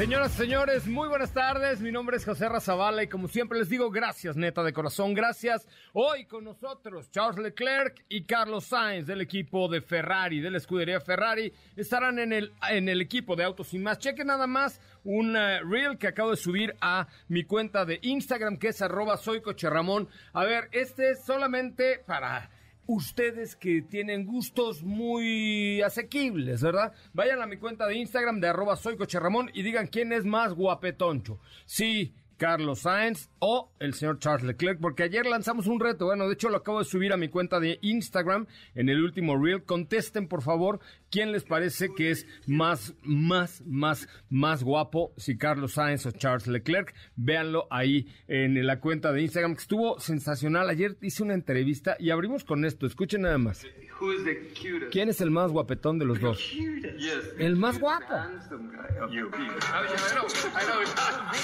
[0.00, 1.82] Señoras y señores, muy buenas tardes.
[1.82, 5.68] Mi nombre es José Razabala y como siempre les digo, gracias neta de corazón, gracias.
[5.92, 11.02] Hoy con nosotros Charles Leclerc y Carlos Sainz del equipo de Ferrari, de la escudería
[11.02, 13.98] Ferrari, estarán en el, en el equipo de Autos y más.
[13.98, 18.56] Chequen nada más un uh, reel que acabo de subir a mi cuenta de Instagram
[18.56, 20.08] que es arroba soycocherramón.
[20.32, 22.48] A ver, este es solamente para
[22.92, 26.92] ustedes que tienen gustos muy asequibles, ¿verdad?
[27.12, 28.96] Vayan a mi cuenta de Instagram de arroba soy
[29.54, 31.38] y digan quién es más guapetoncho.
[31.66, 36.32] Sí, Carlos Sainz o el señor Charles Leclerc, porque ayer lanzamos un reto, bueno, de
[36.32, 39.62] hecho lo acabo de subir a mi cuenta de Instagram en el último reel.
[39.64, 40.80] Contesten, por favor,
[41.10, 46.46] quién les parece que es más, más, más, más guapo, si Carlos Sainz o Charles
[46.46, 46.94] Leclerc.
[47.14, 50.70] Véanlo ahí en la cuenta de Instagram, que estuvo sensacional.
[50.70, 53.66] Ayer hice una entrevista y abrimos con esto, escuchen nada más.
[54.90, 56.56] ¿Quién es el más guapetón de los dos?
[57.38, 58.14] El más guapo.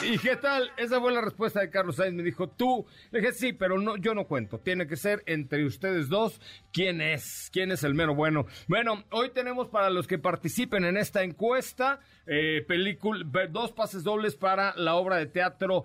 [0.02, 0.70] ¿Y qué tal?
[0.77, 2.14] Esa fue la respuesta de Carlos Sainz.
[2.14, 2.86] Me dijo, tú.
[3.11, 4.58] Le dije, sí, pero no, yo no cuento.
[4.58, 6.41] Tiene que ser entre ustedes dos.
[6.72, 7.50] ¿Quién es?
[7.52, 8.47] ¿Quién es el mero bueno?
[8.69, 14.36] Bueno, hoy tenemos para los que participen en esta encuesta, eh, película, dos pases dobles
[14.36, 15.84] para la obra de teatro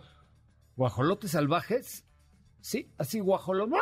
[0.75, 2.05] Guajolotes Salvajes.
[2.59, 3.79] Sí, así guajolotes.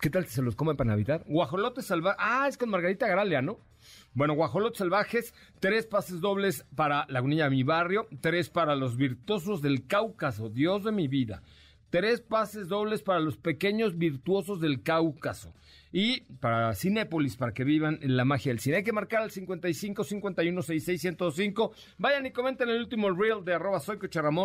[0.00, 1.24] ¿Qué tal si se los comen para Navidad?
[1.26, 2.20] Guajolotes salvajes.
[2.20, 3.58] Ah, es con Margarita Gralia, ¿no?
[4.14, 9.62] Bueno, guajolotes salvajes, tres pases dobles para la de Mi Barrio, tres para los virtuosos
[9.62, 11.42] del Cáucaso, Dios de mi vida.
[11.90, 15.54] Tres pases dobles para los pequeños virtuosos del Cáucaso.
[16.00, 18.76] Y para Cinépolis, para que vivan la magia del cine.
[18.76, 21.16] Hay que marcar al 55 51 66
[21.98, 23.98] Vayan y comenten el último reel de arroba soy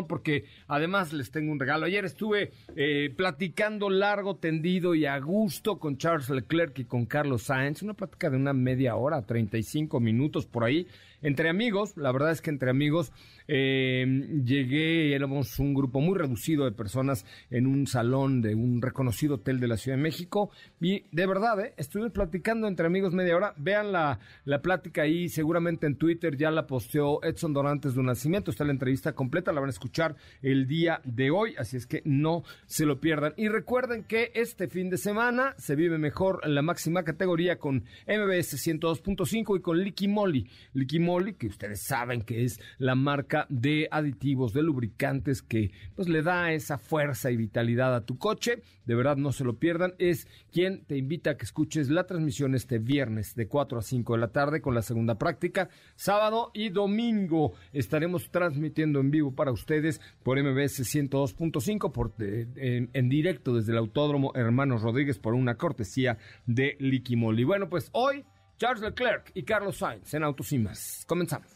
[0.07, 1.85] porque además les tengo un regalo.
[1.85, 7.43] Ayer estuve eh, platicando largo, tendido y a gusto con Charles Leclerc y con Carlos
[7.43, 7.83] Sainz.
[7.83, 10.87] Una plática de una media hora, 35 minutos por ahí.
[11.23, 13.13] Entre amigos, la verdad es que entre amigos
[13.47, 14.05] eh,
[14.43, 19.61] llegué, éramos un grupo muy reducido de personas en un salón de un reconocido hotel
[19.61, 20.51] de la Ciudad de México
[20.81, 21.73] y de verdad, ¿eh?
[21.77, 23.53] estuve platicando entre amigos media hora.
[23.57, 28.05] Vean la, la plática ahí, seguramente en Twitter ya la posteó Edson Dorantes de un
[28.05, 28.49] Nacimiento.
[28.49, 32.01] Está la entrevista completa, la van a escuchar el día de hoy, así es que
[32.05, 33.33] no se lo pierdan.
[33.35, 37.83] Y recuerden que este fin de semana se vive mejor en la máxima categoría con
[38.07, 40.49] MBS 102.5 y con Licky Molly.
[40.73, 46.07] Licky Molly, que ustedes saben que es la marca de aditivos, de lubricantes que pues
[46.07, 48.61] le da esa fuerza y vitalidad a tu coche.
[48.85, 49.93] De verdad no se lo pierdan.
[49.97, 54.19] Es quien te invita que escuches la transmisión este viernes de 4 a 5 de
[54.19, 55.69] la tarde con la segunda práctica.
[55.95, 63.09] Sábado y domingo estaremos transmitiendo en vivo para ustedes por MBS 102.5 por, en, en,
[63.09, 67.43] directo desde el Autódromo Hermanos Rodríguez por una cortesía de Liquimoli.
[67.43, 68.25] Bueno, pues hoy
[68.57, 71.05] Charles Leclerc y Carlos Sainz en Autos y más.
[71.07, 71.47] Comenzamos.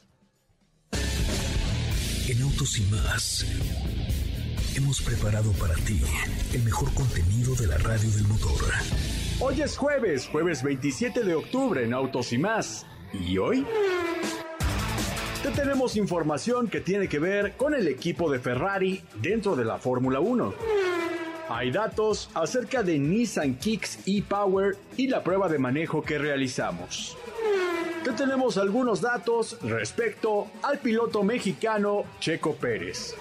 [2.30, 3.46] En Autos y más
[4.78, 6.00] hemos preparado para ti
[6.54, 8.62] el mejor contenido de la radio del motor.
[9.40, 12.86] Hoy es jueves, jueves 27 de octubre en Autos y más.
[13.14, 13.66] ¿Y hoy?
[15.44, 19.78] Te tenemos información que tiene que ver con el equipo de Ferrari dentro de la
[19.78, 20.54] Fórmula 1.
[21.50, 27.16] Hay datos acerca de Nissan Kicks e-Power y la prueba de manejo que realizamos
[28.14, 33.16] tenemos algunos datos respecto al piloto mexicano Checo Pérez.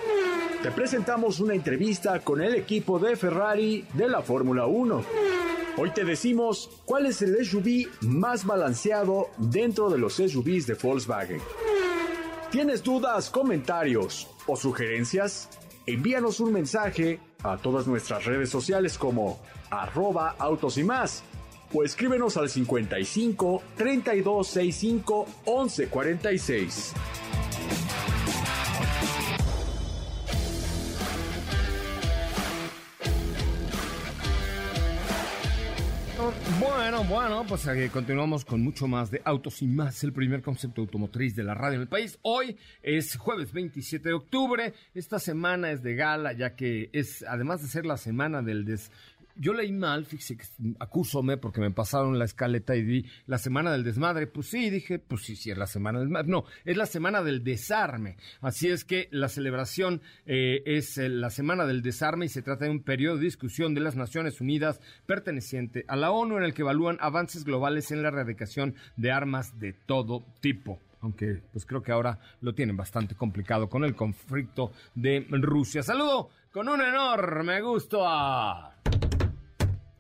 [0.62, 5.05] Te presentamos una entrevista con el equipo de Ferrari de la Fórmula 1.
[5.78, 11.38] Hoy te decimos cuál es el SUV más balanceado dentro de los SUVs de Volkswagen.
[12.50, 15.50] ¿Tienes dudas, comentarios o sugerencias?
[15.84, 19.38] Envíanos un mensaje a todas nuestras redes sociales como
[19.69, 21.23] arroba autos y más
[21.75, 25.26] o escríbenos al 55 32 65
[36.88, 40.83] Bueno, bueno, pues aquí continuamos con mucho más de Autos y Más, el primer concepto
[40.83, 42.17] automotriz de la radio en el país.
[42.23, 44.73] Hoy es jueves 27 de octubre.
[44.94, 48.93] Esta semana es de gala, ya que es, además de ser la semana del des,
[49.38, 50.38] yo leí mal, fíjese,
[50.79, 54.27] acúsome porque me pasaron la escaleta y vi la semana del desmadre.
[54.27, 56.29] Pues sí, dije, pues sí, sí, es la semana del desmadre.
[56.29, 58.17] No, es la semana del desarme.
[58.41, 62.65] Así es que la celebración eh, es eh, la semana del desarme y se trata
[62.65, 66.55] de un periodo de discusión de las Naciones Unidas perteneciente a la ONU en el
[66.55, 71.82] que evalúan avances globales en la erradicación de armas de todo tipo aunque pues creo
[71.82, 75.82] que ahora lo tienen bastante complicado con el conflicto de Rusia.
[75.82, 78.75] Saludo con un enorme gusto a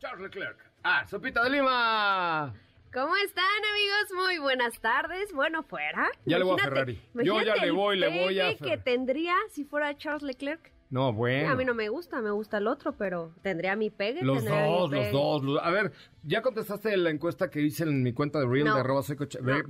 [0.06, 0.56] Charles Leclerc.
[0.84, 2.54] Ah, Sopita de Lima.
[2.92, 4.24] ¿Cómo están, amigos?
[4.24, 5.32] Muy buenas tardes.
[5.32, 6.08] Bueno, fuera.
[6.24, 7.02] Ya le voy a Ferrari.
[7.24, 8.70] Yo ya le voy, le voy a Ferrari.
[8.70, 10.70] que tendría si fuera Charles Leclerc?
[10.90, 11.50] No, bueno.
[11.50, 14.22] A mí no me gusta, me gusta el otro, pero tendría mi pegue.
[14.22, 15.60] Los dos, los dos.
[15.60, 15.90] A ver,
[16.22, 19.02] ¿ya contestaste la encuesta que hice en mi cuenta de Real de arroba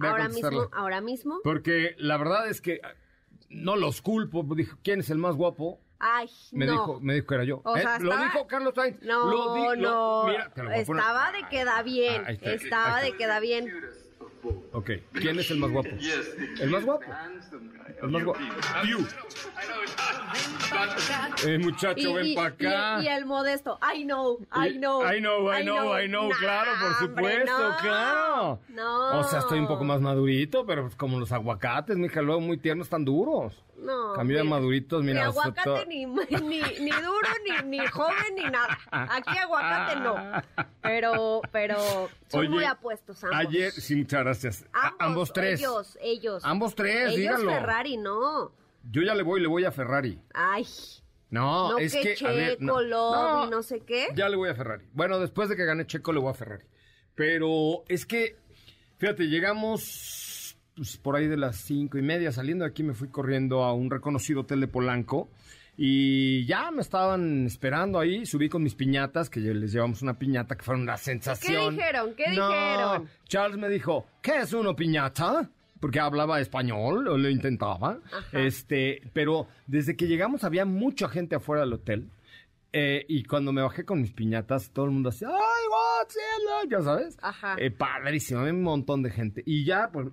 [0.02, 1.40] ahora mismo, ahora mismo.
[1.42, 2.82] Porque la verdad es que
[3.48, 4.44] no los culpo.
[4.54, 5.80] Dijo, ¿quién es el más guapo?
[5.98, 6.72] Ay, me no.
[6.72, 7.62] Dijo, me dijo que era yo.
[7.76, 7.84] ¿Eh?
[8.00, 9.02] Lo dijo Carlos Sainz.
[9.02, 10.24] No, lo no.
[10.26, 12.22] mira, te lo voy estaba de que da bien.
[12.26, 13.72] Ah, estaba de que da bien.
[14.72, 15.88] Ok, ¿quién es el más guapo?
[16.60, 17.04] ¿El más guapo?
[18.02, 18.40] El más guapo.
[21.44, 23.02] Eh, muchacho, ven para acá.
[23.02, 23.78] Y, el modesto.
[23.82, 25.02] I know, I know.
[25.02, 26.30] I know, I know, I know.
[26.38, 28.60] claro, por supuesto, claro.
[28.68, 29.20] No.
[29.20, 32.58] O sea, estoy un poco más madurito, pero pues como los aguacates, mija, luego muy
[32.58, 33.64] tiernos, están duros.
[33.78, 34.14] No.
[34.14, 35.20] Cambio de maduritos, mira.
[35.20, 38.78] Ni aguacate ni, ni, ni, duro, ni, ni joven, ni nada.
[38.90, 40.16] Aquí aguacate no.
[40.82, 43.38] Pero, pero son muy apuestos ambos.
[43.38, 44.64] Ayer, sí, muchas gracias.
[44.98, 45.60] Ambos, tres.
[45.60, 46.44] Ellos, ellos.
[46.44, 47.52] Ambos tres, ellos díganlo.
[47.52, 48.52] Ferrari, no.
[48.90, 50.20] Yo ya le voy, le voy a Ferrari.
[50.32, 50.66] Ay.
[51.28, 52.14] No, no es que, que.
[52.14, 54.08] Checo, a ver, no, no, no sé qué.
[54.14, 54.86] Ya le voy a Ferrari.
[54.92, 56.64] Bueno, después de que gane Checo, le voy a Ferrari.
[57.14, 58.36] Pero es que,
[58.98, 60.25] fíjate, llegamos
[60.76, 62.30] pues, por ahí de las cinco y media.
[62.30, 65.30] Saliendo de aquí me fui corriendo a un reconocido hotel de Polanco.
[65.78, 70.56] Y ya me estaban esperando ahí, subí con mis piñatas, que les llevamos una piñata
[70.56, 71.76] que fue una sensación.
[71.76, 72.14] ¿Qué dijeron?
[72.16, 73.08] ¿Qué no, dijeron?
[73.28, 75.50] Charles me dijo, ¿qué es una piñata?
[75.78, 77.98] Porque hablaba español, o lo intentaba.
[78.32, 82.08] Este, pero desde que llegamos había mucha gente afuera del hotel.
[82.78, 86.18] Eh, y cuando me bajé con mis piñatas, todo el mundo hacía, ¡ay, what's
[86.68, 87.16] Ya sabes.
[87.22, 87.56] Ajá.
[87.58, 89.42] Eh, padrísimo, había un montón de gente.
[89.46, 90.08] Y ya, pues,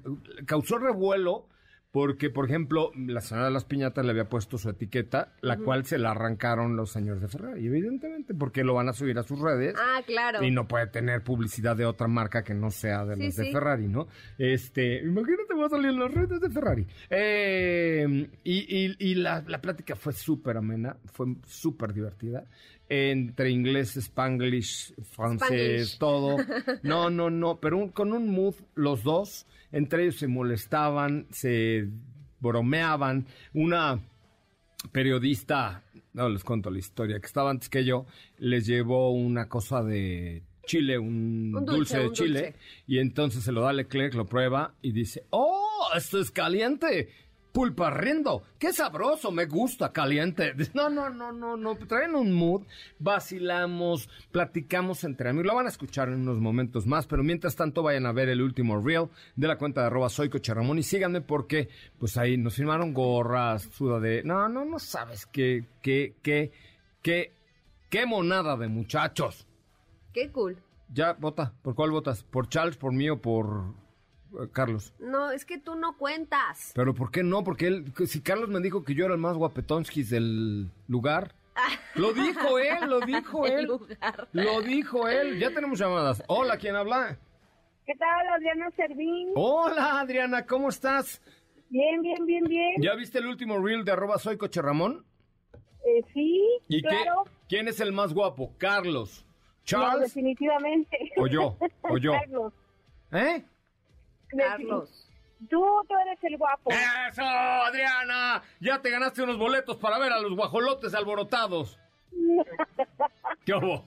[0.45, 1.49] causó revuelo
[1.93, 5.85] porque, por ejemplo, la señora de las piñatas le había puesto su etiqueta, la cual
[5.85, 9.39] se la arrancaron los señores de Ferrari, evidentemente, porque lo van a subir a sus
[9.39, 9.75] redes.
[9.77, 10.43] Ah, claro.
[10.43, 13.87] Y no puede tener publicidad de otra marca que no sea de las de Ferrari,
[13.87, 14.07] ¿no?
[14.39, 16.87] Este, imagínate, va a salir en las redes de Ferrari.
[17.11, 22.43] Eh, y, y, la, la plática fue súper amena, fue súper divertida
[22.89, 26.37] entre inglés, spanglish, francés, todo.
[26.83, 31.89] No, no, no, pero con un mood los dos, entre ellos se molestaban, se
[32.39, 33.25] bromeaban.
[33.53, 33.99] Una
[34.91, 35.83] periodista,
[36.13, 38.05] no les cuento la historia, que estaba antes que yo,
[38.37, 42.55] les llevó una cosa de Chile, un, dulce, de Chile,
[42.87, 47.09] y entonces se lo da a Leclerc, lo prueba y dice, ¡Oh, esto es caliente!
[47.53, 48.43] Pulpa riendo.
[48.59, 50.53] Qué sabroso, me gusta, caliente.
[50.73, 51.75] No, no, no, no, no.
[51.75, 52.63] Traen un mood,
[52.97, 55.45] vacilamos, platicamos entre amigos.
[55.45, 58.41] Lo van a escuchar en unos momentos más, pero mientras tanto vayan a ver el
[58.41, 61.69] último reel de la cuenta de arroba soy Ramón y síganme porque
[61.99, 64.23] pues ahí nos firmaron gorras, suda de...
[64.23, 66.51] No, no, no sabes qué, qué, qué,
[67.03, 67.33] qué,
[67.89, 69.47] qué monada de muchachos.
[70.11, 70.57] Qué cool.
[70.91, 71.53] Ya, vota.
[71.61, 72.23] ¿Por cuál votas?
[72.23, 73.82] ¿Por Charles, por mí o por
[74.51, 74.93] Carlos.
[74.99, 76.71] No, es que tú no cuentas.
[76.75, 77.43] Pero ¿por qué no?
[77.43, 81.35] Porque él, si Carlos me dijo que yo era el más guapetonskis del lugar.
[81.95, 83.69] Lo dijo él, lo dijo él.
[84.31, 85.39] Lo dijo él.
[85.39, 86.23] Ya tenemos llamadas.
[86.27, 87.19] Hola, ¿quién habla?
[87.85, 89.29] ¿Qué tal, Adriana Servín?
[89.35, 91.21] Hola, Adriana, ¿cómo estás?
[91.69, 92.81] Bien, bien, bien, bien.
[92.81, 95.05] ¿Ya viste el último reel de arroba soy Coche Ramón?
[95.85, 97.25] Eh, sí, ¿Y claro.
[97.49, 98.53] quién es el más guapo?
[98.57, 99.25] ¿Carlos?
[99.65, 100.13] ¿Charles?
[100.13, 100.97] definitivamente.
[101.17, 101.57] ¿O yo?
[101.81, 102.11] ¿O yo?
[102.19, 102.53] Carlos.
[103.11, 103.43] ¿Eh?
[104.37, 105.09] Carlos.
[105.49, 106.71] Tú, tú eres el guapo.
[106.71, 108.41] ¡Eso, Adriana!
[108.61, 111.77] Ya te ganaste unos boletos para ver a los guajolotes alborotados.
[113.45, 113.85] ¿Qué hubo?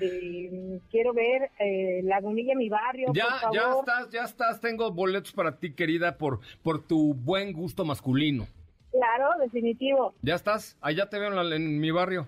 [0.00, 3.08] Este, quiero ver eh, La Gunilla, mi barrio.
[3.14, 3.54] Ya, por favor.
[3.54, 4.60] ya estás, ya estás.
[4.60, 8.46] Tengo boletos para ti, querida, por, por tu buen gusto masculino.
[8.92, 10.14] Claro, definitivo.
[10.22, 10.76] ¿Ya estás?
[10.80, 12.26] Allá te veo en, la- en mi barrio.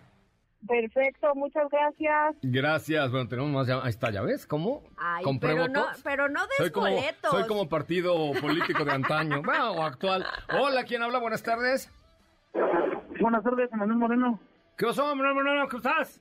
[0.66, 2.36] Perfecto, muchas gracias.
[2.42, 3.10] Gracias.
[3.10, 3.86] Bueno, tenemos más llamadas.
[3.86, 4.46] Ahí está, ¿ya ves?
[4.46, 4.82] ¿Cómo?
[4.98, 7.30] Ay, Compré pero no, pero no des Soy como, boletos.
[7.30, 9.42] soy como partido político de antaño.
[9.44, 10.26] bueno, o actual.
[10.58, 11.18] Hola, ¿quién habla?
[11.18, 11.90] Buenas tardes.
[13.20, 14.40] Buenas tardes, Manuel Moreno.
[14.76, 15.66] ¿Qué pasó, Manuel Moreno?
[15.68, 16.20] ¿Cómo estás?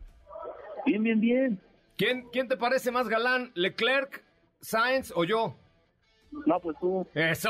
[0.85, 1.61] Bien, bien, bien.
[1.97, 4.23] ¿Quién, ¿Quién te parece más galán, Leclerc,
[4.61, 5.58] Sainz o yo?
[6.45, 7.07] No, pues tú.
[7.15, 7.49] ¡Eso!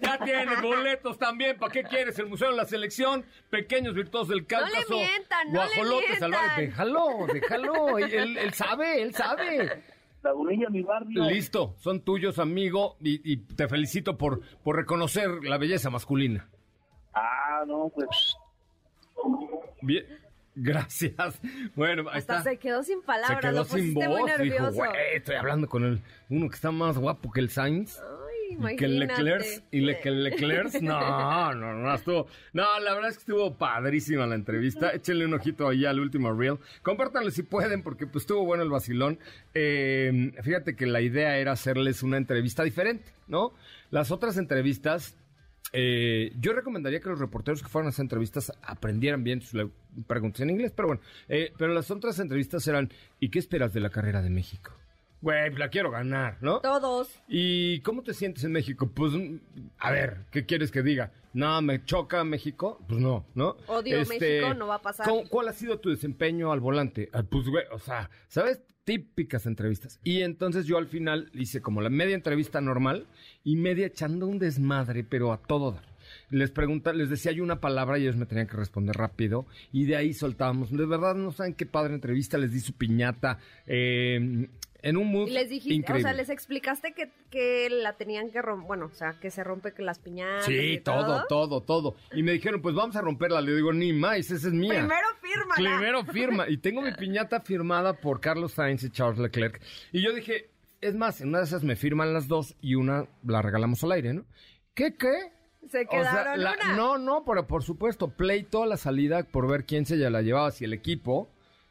[0.00, 1.58] Ya tienes boletos también.
[1.58, 2.18] ¿Para qué quieres?
[2.18, 4.94] El Museo de la Selección, Pequeños Virtuosos del Cáucaso.
[4.94, 6.56] mientan, no le Guajolotes mientan.
[6.56, 7.98] Déjalo, déjalo.
[7.98, 9.82] Él, él sabe, él sabe.
[10.22, 11.24] Lagunilla, mi barrio.
[11.24, 16.48] Listo, son tuyos, amigo, y, y te felicito por, por reconocer la belleza masculina.
[17.14, 18.36] Ah, no, pues.
[19.82, 20.04] Bien,
[20.54, 21.40] gracias.
[21.74, 22.50] Bueno, ahí Hasta está.
[22.50, 23.40] se quedó sin Se palabras.
[23.40, 24.72] quedó lo sin muy voz, dijo, nervioso.
[24.72, 27.98] güey, estoy hablando con el uno que está más guapo que el Sainz.
[27.98, 28.98] Ay, Y que el.
[28.98, 33.20] Leclerc, y le, que el Leclerc, no, no, no, estuvo, no, la verdad es que
[33.20, 38.06] estuvo padrísima la entrevista, échenle un ojito ahí al último reel, compártanlo si pueden, porque
[38.08, 39.18] pues estuvo bueno el vacilón,
[39.54, 43.52] Eh, fíjate que la idea era hacerles una entrevista diferente, ¿no?
[43.90, 45.16] Las otras entrevistas,
[45.72, 49.70] eh, yo recomendaría que los reporteros que fueran a hacer entrevistas aprendieran bien sus
[50.06, 53.80] preguntas en inglés, pero bueno, eh, pero las otras entrevistas eran, ¿y qué esperas de
[53.80, 54.72] la carrera de México?
[55.22, 56.60] Güey, la quiero ganar, ¿no?
[56.60, 57.10] Todos.
[57.28, 58.90] ¿Y cómo te sientes en México?
[58.94, 59.36] Pues, mm,
[59.78, 61.12] a ver, ¿qué quieres que diga?
[61.34, 62.80] No, me choca México.
[62.88, 63.56] Pues no, ¿no?
[63.66, 65.06] Odio México, no va a pasar.
[65.06, 67.10] ¿cómo- ¿Cuál ha sido tu desempeño al volante?
[67.12, 68.62] Ah, pues, güey, o sea, ¿sabes?
[68.90, 70.00] Típicas entrevistas.
[70.02, 73.06] Y entonces yo al final hice como la media entrevista normal
[73.44, 75.84] y media echando un desmadre, pero a todo dar.
[76.28, 79.84] Les pregunta, les decía yo una palabra y ellos me tenían que responder rápido y
[79.84, 80.72] de ahí soltábamos.
[80.72, 84.48] De verdad no saben qué padre entrevista, les di su piñata eh,
[84.82, 86.04] en un mood Y les dijiste, increíble.
[86.04, 89.42] o sea, les explicaste que, que la tenían que romper, bueno, o sea, que se
[89.44, 90.44] rompe que las piñatas.
[90.46, 91.96] Sí, y todo, todo, todo.
[92.12, 93.40] Y me dijeron, pues vamos a romperla.
[93.40, 94.70] Le digo, ni más, esa es mía.
[94.74, 95.54] Primero fírmala.
[95.56, 96.48] Primero firma.
[96.48, 99.60] Y tengo mi piñata firmada por Carlos Sainz y Charles Leclerc.
[99.92, 103.06] Y yo dije, es más, en una de esas me firman las dos y una
[103.24, 104.24] la regalamos al aire, ¿no?
[104.74, 105.12] ¿Qué, qué?
[105.68, 106.74] Se quedaron la- una.
[106.76, 110.50] no, no, pero por supuesto, pleito a la salida por ver quién se la llevaba,
[110.50, 111.28] si el equipo,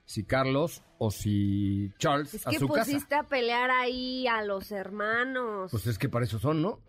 [0.10, 3.20] si Carlos o si Charles Es a que su pusiste casa.
[3.20, 5.70] a pelear ahí a los hermanos.
[5.70, 6.80] Pues es que para eso son, ¿no?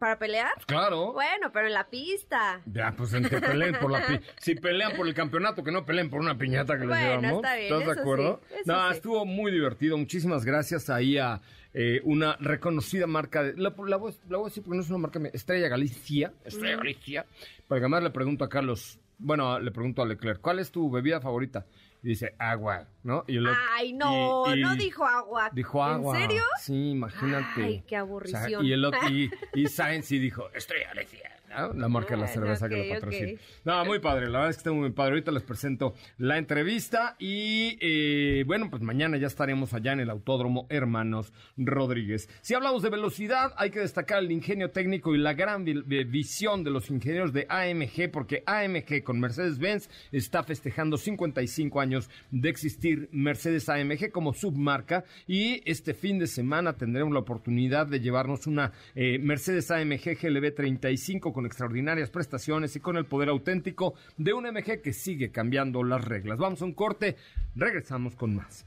[0.00, 0.50] ¿Para pelear?
[0.66, 1.12] Claro.
[1.12, 2.60] Bueno, pero en la pista.
[2.66, 5.86] Ya, pues en que peleen por la pi- si pelean por el campeonato, que no
[5.86, 7.44] peleen por una piñata que les Bueno, llevamos.
[7.44, 8.40] está bien, ¿Estás de acuerdo?
[8.48, 8.94] sí, eso no, sí.
[8.96, 9.96] estuvo muy divertido.
[9.96, 11.40] Muchísimas gracias ahí a
[11.74, 13.44] eh, una reconocida marca.
[13.44, 15.20] De, la, la voy, la voy a decir porque no es una marca.
[15.32, 16.32] Estrella Galicia.
[16.44, 17.24] Estrella Galicia.
[17.68, 18.98] Porque además le pregunto a Carlos.
[19.20, 21.66] Bueno, le pregunto a Leclerc, ¿cuál es tu bebida favorita?
[22.08, 23.22] Y dice, agua, ¿no?
[23.26, 25.50] Y le- Ay, no, y- y- no dijo agua.
[25.52, 26.16] Dijo agua.
[26.18, 26.42] ¿En serio?
[26.58, 27.62] Sí, imagínate.
[27.62, 28.64] Ay, qué O sea, aburrición.
[28.64, 31.72] y, el otro, y, y Sainz sí dijo, Estrella Galicia, ¿no?
[31.74, 33.32] La marca de la Bueno, cerveza que lo patrocina.
[33.32, 33.38] ok.
[33.64, 35.12] No, muy padre, la verdad es que está muy padre.
[35.12, 40.10] Ahorita les presento la entrevista y, eh, bueno, pues mañana ya estaremos allá en el
[40.10, 42.28] Autódromo Hermanos Rodríguez.
[42.42, 46.64] Si hablamos de velocidad, hay que destacar el ingenio técnico y la gran vi- visión
[46.64, 53.08] de los ingenieros de AMG, porque AMG con Mercedes-Benz está festejando 55 años de existir
[53.12, 58.72] Mercedes AMG como submarca y este fin de semana tendremos la oportunidad de llevarnos una
[58.94, 64.42] eh, Mercedes AMG GLB 35 con extraordinarias prestaciones y con el poder auténtico de un
[64.42, 66.36] MG que sigue cambiando las reglas.
[66.36, 67.16] Vamos a un corte,
[67.54, 68.66] regresamos con más.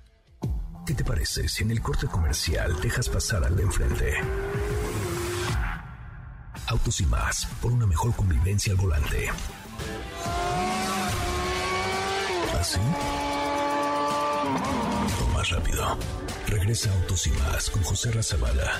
[0.88, 4.14] ¿Qué te parece si en el corte comercial dejas pasar al de enfrente?
[6.68, 9.28] Autos y más, por una mejor convivencia al volante.
[12.58, 12.80] ¿Así?
[15.26, 15.98] O más rápido.
[16.48, 18.80] Regresa Autos y más con José Razabala.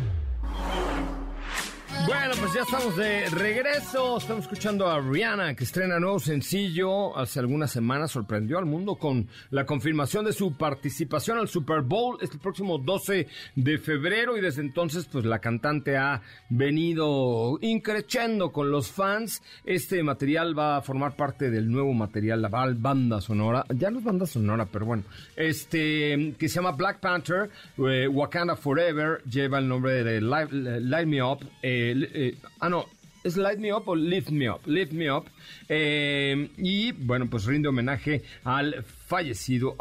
[2.07, 4.17] Bueno, pues ya estamos de regreso.
[4.17, 7.15] Estamos escuchando a Rihanna, que estrena nuevo sencillo.
[7.17, 12.17] Hace algunas semanas sorprendió al mundo con la confirmación de su participación al Super Bowl.
[12.21, 18.51] Es el próximo 12 de febrero y desde entonces, pues la cantante ha venido increciendo
[18.51, 19.41] con los fans.
[19.63, 23.65] Este material va a formar parte del nuevo material, la banda sonora.
[23.75, 25.03] Ya no es banda sonora, pero bueno.
[25.35, 31.21] Este, que se llama Black Panther, eh, Wakanda Forever, lleva el nombre de Light Me
[31.23, 31.39] Up.
[31.61, 32.85] eh, eh, ah, no.
[33.23, 34.61] ¿Es Light Me Up o Lift Me Up?
[34.65, 35.25] Lift Me Up.
[35.69, 39.75] Eh, y bueno, pues rinde homenaje al fallecido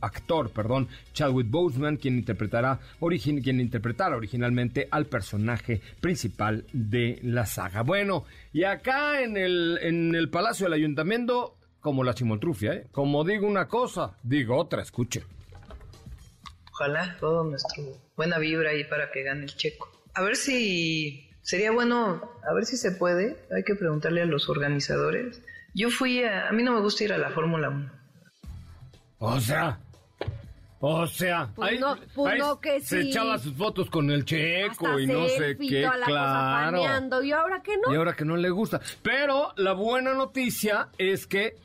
[0.00, 7.82] actor, perdón, Chadwick Boseman, quien interpretará quien interpretara originalmente al personaje principal de la saga.
[7.82, 12.86] Bueno, y acá en el, en el Palacio del Ayuntamiento, como la chimoltrufia, ¿eh?
[12.92, 15.22] Como digo una cosa, digo otra, escuche.
[16.72, 17.82] Ojalá todo nuestro
[18.16, 19.90] buena vibra ahí para que gane el checo.
[20.14, 23.36] A ver si sería bueno, a ver si se puede.
[23.54, 25.42] Hay que preguntarle a los organizadores.
[25.74, 27.90] Yo fui a, a mí no me gusta ir a la Fórmula 1.
[29.18, 29.78] O sea,
[30.80, 33.10] o sea, Pues no, pues no que se sí.
[33.10, 37.22] echaba sus fotos con el checo Hasta y no sé qué, toda la cosa claro.
[37.22, 37.92] ¿Y ahora qué no?
[37.92, 38.80] Y ahora que no le gusta.
[39.02, 41.56] Pero la buena noticia es que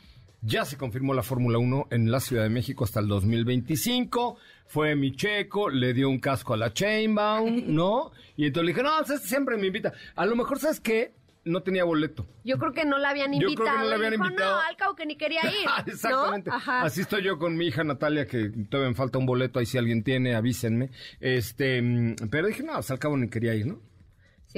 [0.42, 4.38] Ya se confirmó la Fórmula 1 en la Ciudad de México hasta el 2025.
[4.68, 8.12] Fue mi checo, le dio un casco a la Chainbound, ¿no?
[8.36, 9.94] Y entonces le dije, no, siempre me invita.
[10.16, 11.14] A lo mejor, ¿sabes qué?
[11.46, 12.26] No tenía boleto.
[12.44, 13.78] Yo creo que no la habían Yo creo invitado.
[13.78, 14.56] que no la habían dijo, invitado.
[14.56, 15.70] No, al cabo que ni quería ir.
[15.86, 16.50] Exactamente.
[16.50, 16.56] ¿no?
[16.56, 16.82] Ajá.
[16.82, 19.60] Así estoy yo con mi hija Natalia, que todavía me falta un boleto.
[19.60, 20.90] Ahí si alguien tiene, avísenme.
[21.20, 23.80] Este, mm, pero dije, no, al cabo ni quería ir, ¿no?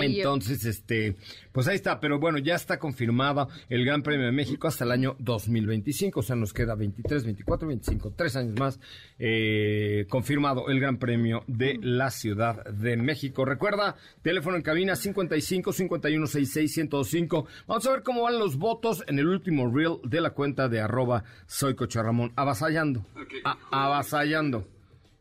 [0.05, 1.15] Sí, yo- Entonces, este,
[1.51, 4.91] pues ahí está, pero bueno, ya está confirmado el Gran Premio de México hasta el
[4.91, 8.79] año 2025, o sea, nos queda 23, 24, 25, tres años más,
[9.17, 13.43] eh, confirmado el Gran Premio de la Ciudad de México.
[13.45, 17.47] Recuerda, teléfono en cabina 55 51 66 1025.
[17.67, 20.79] Vamos a ver cómo van los votos en el último reel de la cuenta de
[20.79, 23.05] arroba soy Coche Ramón, avasallando,
[23.43, 24.67] a- avasallando.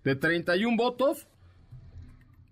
[0.05, 1.27] De 31 votos,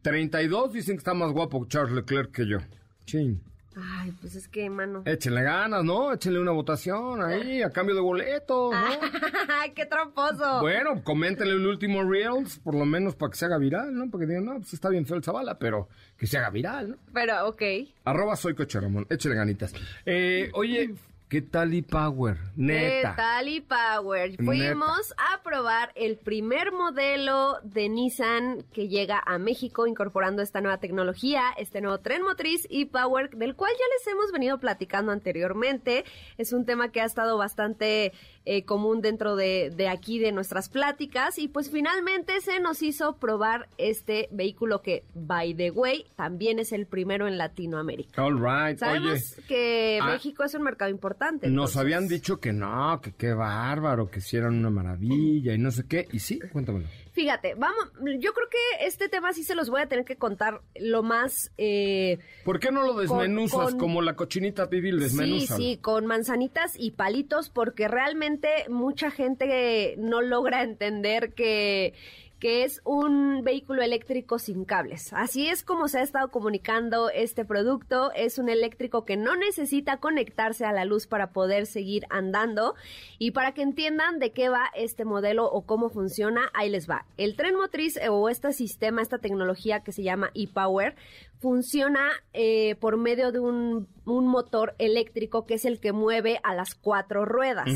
[0.04, 2.58] 32 dicen que está más guapo Charles Leclerc que yo.
[3.06, 3.42] Chin.
[3.74, 5.02] Ay, pues es que, mano.
[5.06, 6.12] Échenle ganas, ¿no?
[6.12, 8.86] Échenle una votación ahí a cambio de boletos, ¿no?
[9.48, 10.60] Ay, qué tramposo.
[10.60, 14.10] Bueno, coméntenle el último Reels, por lo menos para que se haga viral, ¿no?
[14.10, 16.96] Porque digan, no, pues está bien feo el Zavala, pero que se haga viral, ¿no?
[17.14, 17.62] Pero, ok.
[18.04, 19.72] Arroba soy Coche Ramón, échale ganitas.
[20.04, 20.94] Eh, oye,
[21.34, 22.36] ¿qué tal y Power?
[22.54, 23.10] Neta.
[23.10, 24.36] ¿Qué tal y Power?
[24.36, 30.78] Fuimos a probar el primer modelo de Nissan que llega a México incorporando esta nueva
[30.78, 36.04] tecnología, este nuevo tren motriz y Power, del cual ya les hemos venido platicando anteriormente.
[36.38, 38.12] Es un tema que ha estado bastante
[38.44, 41.40] eh, común dentro de, de aquí, de nuestras pláticas.
[41.40, 46.70] Y pues finalmente se nos hizo probar este vehículo que, by the way, también es
[46.70, 48.22] el primero en Latinoamérica.
[48.22, 48.78] All right.
[48.78, 51.23] Sabemos Oye, que ah, México es un mercado importante.
[51.32, 55.58] Nos entonces- habían dicho que no, que qué bárbaro, que si eran una maravilla y
[55.58, 56.06] no sé qué.
[56.12, 56.86] Y sí, cuéntamelo.
[57.12, 57.84] Fíjate, vamos,
[58.18, 61.52] yo creo que este tema sí se los voy a tener que contar lo más...
[61.58, 64.96] eh, ¿Por qué no lo desmenuzas con- como la cochinita pibil?
[64.96, 65.60] sí, Desmenúzalo.
[65.62, 71.94] sí, con manzanitas y palitos, porque realmente mucha gente no logra entender que
[72.44, 75.14] que es un vehículo eléctrico sin cables.
[75.14, 78.12] Así es como se ha estado comunicando este producto.
[78.12, 82.74] Es un eléctrico que no necesita conectarse a la luz para poder seguir andando.
[83.18, 87.06] Y para que entiendan de qué va este modelo o cómo funciona, ahí les va.
[87.16, 90.96] El tren motriz eh, o este sistema, esta tecnología que se llama e-Power,
[91.38, 96.54] funciona eh, por medio de un, un motor eléctrico que es el que mueve a
[96.54, 97.70] las cuatro ruedas.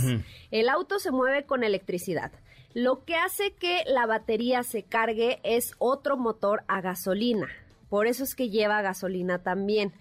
[0.50, 2.32] El auto se mueve con electricidad.
[2.74, 7.48] Lo que hace que la batería se cargue es otro motor a gasolina.
[7.88, 9.92] Por eso es que lleva gasolina también.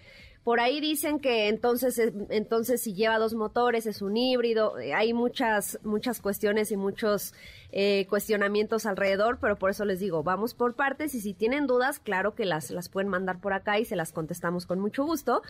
[0.48, 4.80] Por ahí dicen que entonces, eh, entonces si lleva dos motores es un híbrido.
[4.80, 7.34] Eh, Hay muchas, muchas cuestiones y muchos
[7.74, 12.00] eh, cuestionamientos alrededor, pero por eso les digo, vamos por partes y si tienen dudas,
[12.00, 15.42] claro que las, las pueden mandar por acá y se las contestamos con mucho gusto.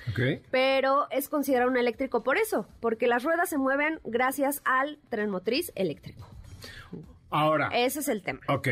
[0.49, 5.29] Pero es considerado un eléctrico por eso, porque las ruedas se mueven gracias al tren
[5.29, 6.27] motriz eléctrico.
[7.29, 8.39] Ahora, Ese es el tema.
[8.47, 8.67] ok.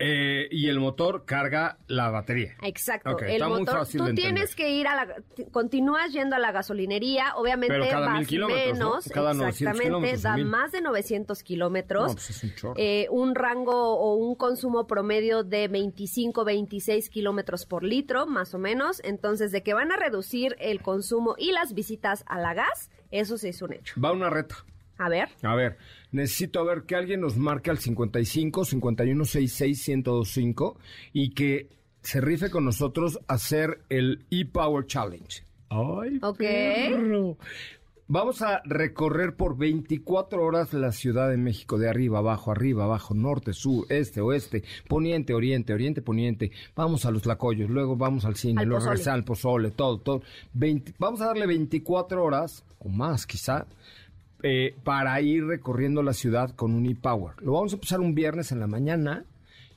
[0.00, 2.56] eh, y el motor carga la batería.
[2.62, 5.14] Exacto, el está muy motor, fácil tú de tienes que ir a la,
[5.52, 8.48] continúas yendo a la gasolinería, obviamente Pero cada mil vas ¿no?
[8.48, 10.46] menos, Cada 900 exactamente, da mil.
[10.46, 15.44] más de 900 kilómetros, No, pues es un eh, un rango o un consumo promedio
[15.44, 20.56] de 25, 26 kilómetros por litro, más o menos, entonces de que van a reducir
[20.58, 23.94] el consumo y las visitas a la gas, eso sí es un hecho.
[24.04, 24.56] Va una reta.
[24.98, 25.76] A ver, A ver,
[26.14, 30.78] necesito ver que alguien nos marque al 55 51 66 1025
[31.12, 31.68] y que
[32.02, 35.42] se rife con nosotros a hacer el e-Power Challenge.
[35.70, 36.38] ¡Ay, Ok.
[36.38, 37.36] perro!
[38.06, 43.14] Vamos a recorrer por 24 horas la Ciudad de México, de arriba, abajo, arriba, abajo,
[43.14, 46.52] norte, sur, este, oeste, poniente, oriente, oriente, poniente.
[46.76, 50.22] Vamos a los lacoyos, luego vamos al cine, Al luego al pozole, todo, todo.
[50.52, 53.66] 20 vamos a darle 24 horas, o más quizá,
[54.46, 57.36] eh, para ir recorriendo la ciudad con un e-Power.
[57.40, 59.24] Lo vamos a empezar un viernes en la mañana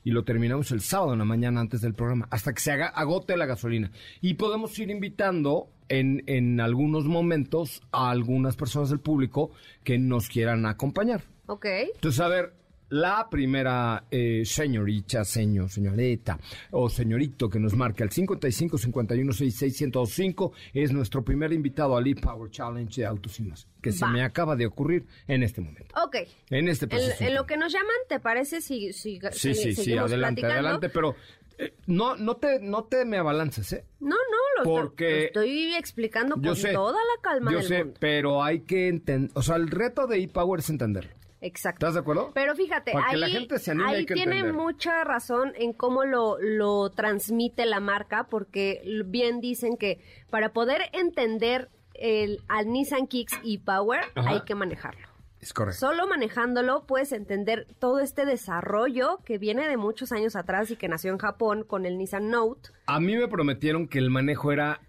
[0.04, 2.88] y lo terminamos el sábado en la mañana antes del programa, hasta que se haga,
[2.88, 3.90] agote la gasolina.
[4.20, 9.52] Y podemos ir invitando en, en algunos momentos a algunas personas del público
[9.84, 11.22] que nos quieran acompañar.
[11.46, 11.64] ok.
[11.94, 12.52] Entonces, a ver,
[12.90, 16.38] la primera eh, señorita, señor, señorita
[16.70, 22.06] o señorito que nos marque al 55 51 66 1025 es nuestro primer invitado al
[22.06, 25.94] e-Power Challenge de Autos y Más, que se me acaba de ocurrir en este momento.
[26.02, 26.16] Ok.
[26.50, 29.74] En este En, preciso en lo que nos llaman, ¿te parece si, si Sí, si-
[29.74, 30.54] sí, sí, adelante, platicando?
[30.54, 31.14] adelante, pero
[31.58, 33.84] eh, no, no, te, no te me abalances, ¿eh?
[34.00, 36.72] No, no, lo, Porque- lo estoy explicando Yo con sé.
[36.72, 37.98] toda la calma Yo del sé, mundo.
[38.00, 41.10] pero hay que entender, o sea, el reto de e-Power es entenderlo.
[41.40, 41.78] Exacto.
[41.86, 42.32] ¿Estás de acuerdo?
[42.34, 44.60] Pero fíjate, Para que ahí, la gente se anime, ahí hay que tiene entender.
[44.60, 50.82] mucha razón en cómo lo, lo transmite la marca, porque bien dicen que para poder
[50.92, 54.30] entender el, al Nissan Kicks e-Power Ajá.
[54.30, 55.06] hay que manejarlo.
[55.40, 55.78] Es correcto.
[55.78, 60.88] Solo manejándolo puedes entender todo este desarrollo que viene de muchos años atrás y que
[60.88, 62.70] nació en Japón con el Nissan Note.
[62.86, 64.80] A mí me prometieron que el manejo era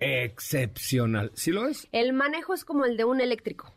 [0.00, 1.30] excepcional.
[1.34, 1.88] ¿Sí lo es?
[1.92, 3.72] El manejo es como el de un eléctrico.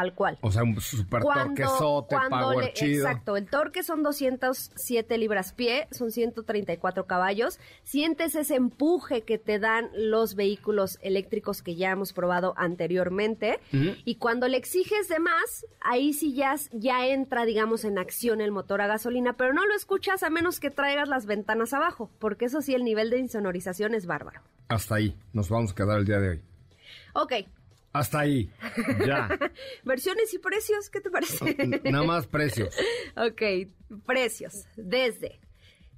[0.00, 0.38] Tal cual.
[0.40, 3.06] O sea, un super torquezote, cuando power le- chido.
[3.06, 7.58] Exacto, el torque son 207 libras pie, son 134 caballos.
[7.84, 13.60] Sientes ese empuje que te dan los vehículos eléctricos que ya hemos probado anteriormente.
[13.72, 18.52] Y cuando le exiges de más, ahí sí ya, ya entra, digamos, en acción el
[18.52, 22.46] motor a gasolina, pero no lo escuchas a menos que traigas las ventanas abajo, porque
[22.46, 24.40] eso sí, el nivel de insonorización es bárbaro.
[24.68, 26.40] Hasta ahí nos vamos a quedar el día de hoy.
[27.12, 27.32] Ok,
[27.92, 28.48] Hasta ahí.
[29.04, 29.28] Ya.
[29.84, 31.56] versiones y precios, ¿qué te parece?
[31.90, 32.74] Nada más precios.
[33.16, 33.42] Ok,
[34.06, 34.64] precios.
[34.76, 35.40] Desde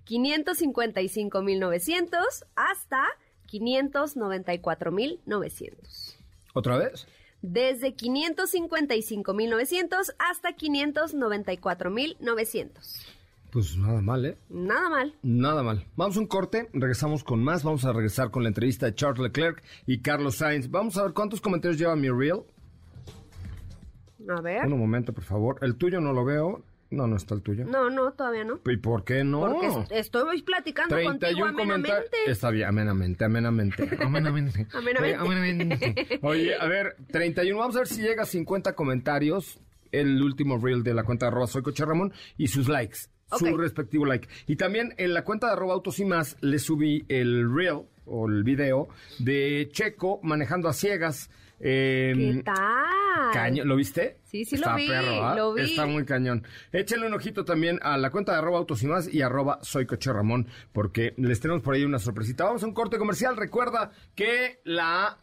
[0.07, 3.07] 555.900 hasta
[3.51, 6.17] 594.900.
[6.55, 7.07] ¿Otra vez?
[7.43, 13.07] Desde 555.900 hasta 594.900.
[13.53, 14.39] Pues nada mal, ¿eh?
[14.49, 15.15] Nada mal.
[15.23, 15.85] Nada mal.
[15.95, 17.63] Vamos a un corte, regresamos con más.
[17.63, 20.71] Vamos a regresar con la entrevista de Charles Leclerc y Carlos Sainz.
[20.71, 22.41] Vamos a ver cuántos comentarios lleva mi reel.
[24.29, 24.65] A ver.
[24.67, 25.59] Un momento, por favor.
[25.61, 26.63] El tuyo no lo veo.
[26.91, 27.65] No, no está el tuyo.
[27.65, 28.61] No, no, todavía no.
[28.67, 29.41] ¿Y por qué no?
[29.41, 32.07] Porque est- estoy platicando contigo 31 comentarios.
[32.09, 32.31] amenamente.
[32.31, 33.99] Está bien, amenamente, amenamente.
[34.03, 34.67] Amenamente.
[34.73, 34.77] Amenamente.
[34.77, 36.19] Oye, amenamente.
[36.23, 37.59] Oye, a ver, 31.
[37.59, 39.59] Vamos a ver si llega a 50 comentarios.
[39.91, 42.99] El último reel de la cuenta de arroba soy Coche Ramón y sus likes.
[43.39, 44.29] Su respectivo like.
[44.47, 48.29] Y también en la cuenta de arroba autos y más le subí el reel o
[48.29, 51.31] el video de Checo manejando a ciegas.
[51.65, 53.33] Eh, ¿Qué tal?
[53.33, 54.19] Cañón, ¿Lo viste?
[54.25, 55.37] Sí, sí lo vi, perro, ¿ah?
[55.37, 55.63] lo vi.
[55.63, 56.45] Está muy cañón.
[56.73, 59.87] Échenle un ojito también a la cuenta de arroba autos y más y arroba soy
[59.87, 62.45] coche Ramón, porque les tenemos por ahí una sorpresita.
[62.45, 63.37] Vamos a un corte comercial.
[63.37, 65.19] Recuerda que la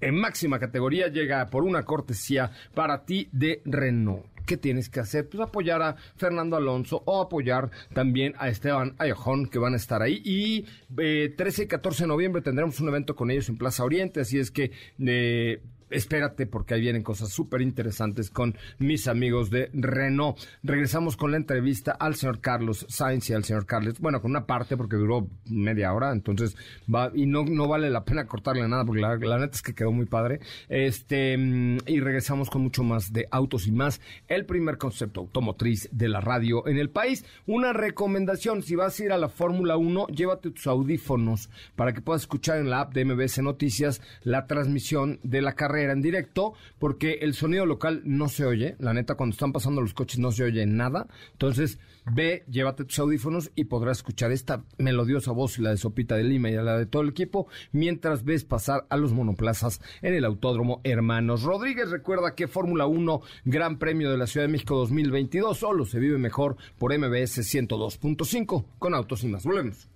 [0.00, 4.31] en máxima categoría llega por una cortesía para ti de Renault.
[4.52, 5.30] ¿Qué tienes que hacer?
[5.30, 10.02] Pues apoyar a Fernando Alonso o apoyar también a Esteban Ayojón, que van a estar
[10.02, 10.20] ahí.
[10.26, 10.66] Y
[10.98, 14.38] eh, 13 y 14 de noviembre tendremos un evento con ellos en Plaza Oriente, así
[14.38, 20.38] es que eh, espérate porque ahí vienen cosas súper interesantes con mis amigos de Renault.
[20.62, 23.98] Regresamos con la entrevista al señor Carlos Sainz y al señor Carles.
[24.00, 26.56] Bueno, con una parte porque duró media hora, entonces
[26.92, 29.74] va y no, no vale la pena cortarle nada porque la, la neta es que
[29.74, 30.40] quedó muy padre.
[30.68, 34.00] Este mm, y regresamos con mucho más de autos y más.
[34.28, 37.24] El primer concepto automotriz de la radio en el país.
[37.46, 42.00] Una recomendación, si vas a ir a la Fórmula 1, llévate tus audífonos para que
[42.00, 46.54] puedas escuchar en la app de MBS Noticias la transmisión de la carrera en directo,
[46.78, 48.76] porque el sonido local no se oye.
[48.78, 51.06] La neta, cuando están pasando los coches no se oye nada.
[51.32, 51.78] Entonces,
[52.10, 56.24] ve, llévate tus audífonos y podrás escuchar esta melodiosa voz y la de Sopita de
[56.24, 60.24] Lima y la de todo el equipo mientras ves pasar a los monoplazas en el
[60.24, 61.90] Autódromo Hermanos Rodríguez.
[61.90, 66.18] Recuerda que Fórmula 1 Gran Premio de la Ciudad de México 2022 solo se vive
[66.18, 69.44] mejor por MBS 102.5 con autos y más.
[69.44, 69.88] Volvemos.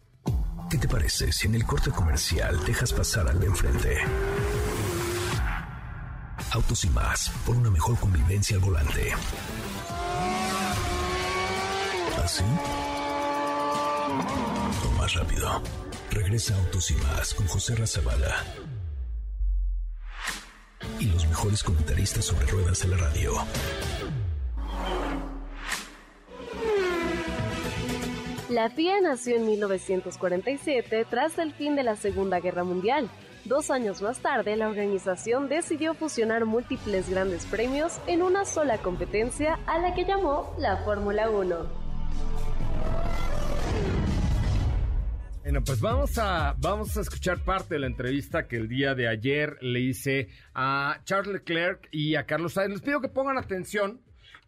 [0.70, 3.98] ¿Qué te parece si en el corte comercial dejas pasar al de enfrente?
[6.56, 9.12] Autos y más, por una mejor convivencia al volante.
[12.24, 12.42] ¿Así?
[14.82, 15.62] O más rápido.
[16.10, 18.42] Regresa Autos y más con José Razabala.
[20.98, 23.32] Y los mejores comentaristas sobre ruedas de la radio.
[28.48, 33.10] La FIA nació en 1947 tras el fin de la Segunda Guerra Mundial.
[33.46, 39.60] Dos años más tarde, la organización decidió fusionar múltiples grandes premios en una sola competencia
[39.68, 41.56] a la que llamó la Fórmula 1.
[45.42, 49.06] Bueno, pues vamos a, vamos a escuchar parte de la entrevista que el día de
[49.06, 52.72] ayer le hice a Charles Leclerc y a Carlos Sainz.
[52.72, 54.00] Les pido que pongan atención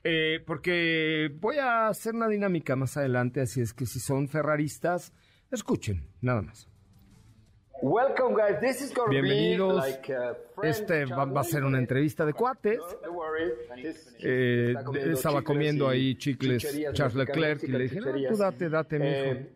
[0.02, 5.12] eh, porque voy a hacer una dinámica más adelante, así es que si son ferraristas,
[5.52, 6.68] escuchen, nada más.
[7.80, 8.60] Welcome, guys.
[8.60, 9.84] This is gonna Bienvenidos.
[9.84, 12.80] be like a friend Este va, va a ser una entrevista de cuates.
[14.20, 14.74] Eh,
[15.12, 19.10] estaba comiendo ahí chicles Charles Leclerc y le dije, no, tú date, date, mijo.
[19.10, 19.52] Eh,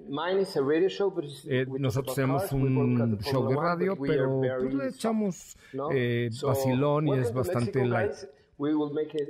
[1.49, 5.57] Eh, nosotros tenemos un show de radio, pero pues, le echamos
[5.93, 8.13] eh, vacilón y es bastante light.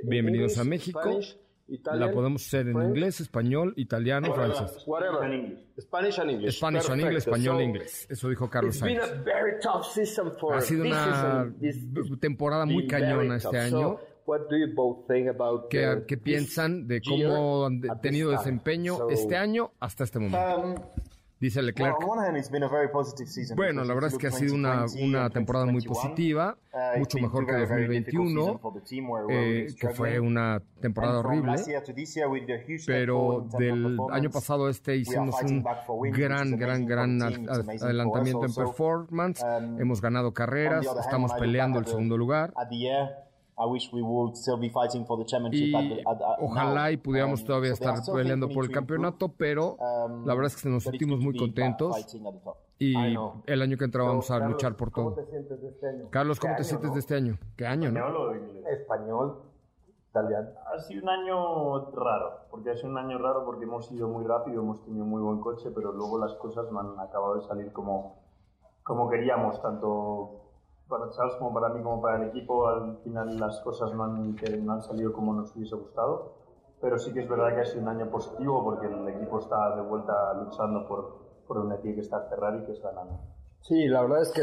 [0.03, 1.19] Bienvenidos a México.
[1.65, 4.83] Spanish, La Italian, podemos hacer en French, inglés, español, italiano, francés.
[4.85, 5.57] Whatever.
[5.79, 6.57] Spanish and English.
[6.57, 7.31] Spanish and English, Perfecto.
[7.35, 8.07] español So, e inglés.
[8.09, 8.99] Eso dijo Carlos Sainz.
[9.01, 12.19] Ha sido this una season.
[12.19, 13.55] Temporada muy cañona este tough.
[13.57, 13.71] año.
[13.71, 18.97] So, what do you both think about, ¿Qué, qué piensan de cómo han tenido desempeño
[18.97, 20.61] So, este año hasta este momento?
[20.61, 20.75] um,
[21.43, 21.97] Dice Leclerc.
[23.57, 26.57] Bueno, la verdad es que ha sido una, 2020 una and temporada muy 2021, positiva,
[26.71, 29.71] uh, mucho mejor que very, very difficult 2021, season for the team where we're really
[29.73, 31.57] eh, que fue una temporada horrible.
[32.85, 35.65] Pero del año pasado a este hicimos un
[36.13, 39.43] gran, gran, gran adelantamiento en performance.
[39.43, 42.53] Um, Hemos ganado carreras, estamos peleando el segundo lugar.
[43.55, 45.89] At the year, I wish we would still be fighting for the championship Y at
[45.89, 46.91] the, at, at ojalá now.
[46.91, 50.69] y pudiéramos Um, todavía estar peleando por el campeonato, pero Um, la verdad es que
[50.69, 51.95] nos sentimos muy be contentos
[52.79, 52.93] y
[53.45, 55.23] el año que entra vamos a luchar por ¿Cómo todo.
[55.23, 56.07] te sientes de este año?
[56.09, 56.93] Carlos, ¿cómo ¿Qué te año, sientes no?
[56.93, 57.37] de este año?
[57.55, 57.99] ¿Qué año, no?
[57.99, 58.65] ¿Español o inglés?
[58.79, 59.39] Español,
[60.09, 60.49] italiano.
[60.73, 64.25] Ha sido un año raro, porque ha sido un año raro porque hemos ido muy
[64.25, 67.71] rápido, hemos tenido muy buen coche, pero luego las cosas no han acabado de salir
[67.71, 68.17] como,
[68.83, 70.41] como queríamos, tanto
[70.97, 72.67] para Charles como para mí como para el equipo.
[72.67, 76.33] Al final las cosas no han, que no han salido como nos hubiese gustado,
[76.81, 79.75] pero sí que es verdad que ha sido un año positivo porque el equipo está
[79.75, 83.19] de vuelta luchando por, por donde tiene que estar Ferrari, que es ganando.
[83.61, 84.41] Sí, la verdad es que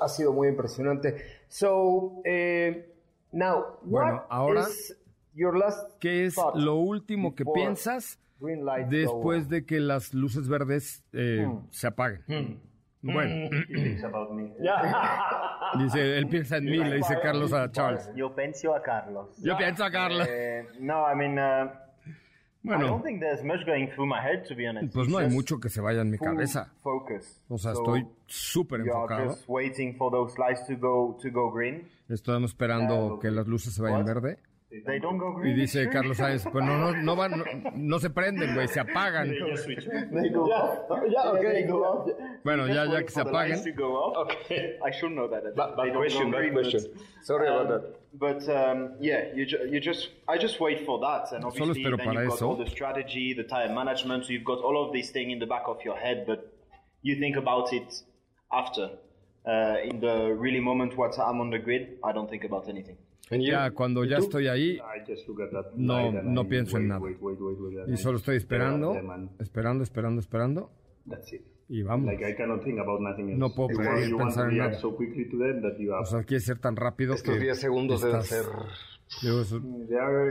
[0.00, 1.16] ha- sido muy impresionante.
[1.48, 2.94] So, eh,
[3.32, 4.96] now, Bueno, what ahora, is
[5.34, 10.14] your last ¿Qué es lo último que piensas green light go después de que las
[10.14, 11.66] luces verdes eh, Hmm.
[11.70, 12.60] se apaguen?
[13.02, 14.52] Bueno, me.
[15.84, 18.10] dice, él piensa en mí, le dice Carlos a Charles.
[18.14, 19.28] Yo pienso a Carlos.
[19.42, 20.26] Yo pienso a Carlos.
[20.30, 21.70] Eh, no, I mean, uh,
[22.62, 24.92] I Bueno, don't think there's much going through my head, to be honest.
[24.92, 26.70] pues no hay mucho que se vaya en mi cabeza.
[26.82, 27.40] Focus.
[27.48, 29.30] O sea, So, estoy súper enfocado.
[29.30, 31.88] just waiting for those lights to go to go green.
[32.10, 34.14] Estamos esperando que las luces se vayan What?
[34.14, 34.38] verde.
[34.86, 35.56] They don't go Y green.
[35.56, 39.28] dice Carlos Sáenz, pues no, no, no van, no, no se prenden, güey, se apagan.
[39.28, 40.88] They go up.
[41.10, 41.52] Yeah, okay.
[41.52, 42.08] They go up.
[42.44, 43.58] Bueno, ya, ya que se apaguen.
[44.16, 44.78] Okay.
[44.84, 45.42] I should know that.
[45.42, 46.84] They don't question, green, question.
[46.94, 47.96] but- Sorry about Um, that.
[48.12, 51.82] But um, yeah, you, ju- you just I just wait for that, and Solo obviously
[51.84, 52.48] espero then para you've got eso.
[52.48, 54.24] all the strategy, the time management.
[54.24, 56.46] So you've got all of these things in the back of your head, but
[57.02, 58.02] you think about it
[58.52, 58.90] after.
[59.46, 62.98] Uh, in the really moment what I'm on the grid, I don't think about anything.
[63.30, 64.78] Ya cuando ya estoy ahí,
[65.76, 67.00] No, no I pienso en nada.
[67.00, 68.92] wait, wait, wait, wait, and y solo estoy esperando,
[69.38, 70.70] esperando, esperando, esperando,
[71.08, 71.42] That's it.
[71.68, 72.10] y vamos.
[73.36, 74.80] No puedo pensar- en nada.
[76.00, 78.44] O sea, quiere ser tan rápido Estos que 10 segundos deben ser...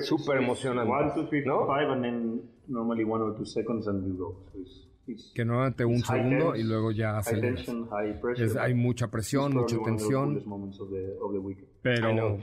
[0.01, 1.65] Súper it's emocionante, One, two, three, ¿no?
[1.65, 4.45] four, five, and then normally one or two seconds and you go.
[4.53, 7.67] So it's, it's que normalmente un segundo y luego ya aceleras.
[8.57, 10.41] hay mucha presión, mucha tensión,
[11.81, 12.39] pero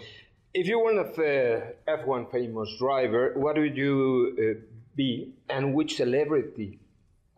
[0.59, 4.67] If you were a F1 famous driver, what would you uh,
[4.97, 6.79] be and which celebrity?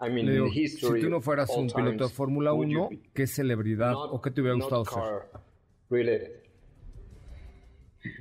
[0.00, 1.00] I mean, le digo, in history.
[1.00, 2.98] si tú no fueras un piloto de Fórmula would you 1, be?
[3.14, 5.40] ¿qué celebridad Not- o qué te hubiera gustado ser?
[5.90, 6.30] related.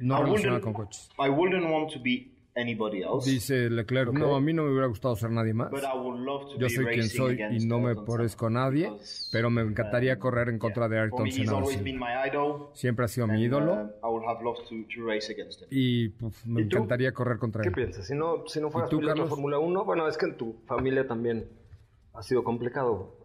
[0.01, 1.09] No I relacionado wouldn't- con coches.
[1.19, 4.87] I wouldn't want to be anybody else, Dice Leclerc, no, a mí no me hubiera
[4.87, 5.69] gustado ser nadie más.
[5.71, 8.49] but I would love to Yo be soy quien soy y no me parezco a
[8.49, 11.51] nadie, because, pero me encantaría um, correr en contra de For Ayrton Senna.
[11.51, 11.83] da always Silva.
[11.83, 12.69] been my idol.
[12.73, 15.61] Siempre ha sido mi and, ídolo uh, I would have loved to, to race against
[15.61, 15.67] him.
[15.71, 17.75] y pues, me ¿Y encantaría correr contra ¿Qué él.
[17.75, 18.07] piensas?
[18.07, 19.29] Si no, si no fueras tú, piloto de?
[19.29, 21.47] Fórmula 1, bueno, es que en tu familia también
[22.13, 23.15] ha sido complicado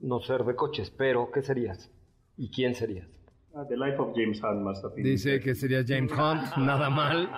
[0.00, 1.90] no ser de coches, pero ¿qué serías?
[2.36, 3.06] ¿Y quién serías?
[3.54, 5.04] Uh, the life of James Hunt must have been.
[5.04, 7.28] Dice que sería James Hunt, nada mal.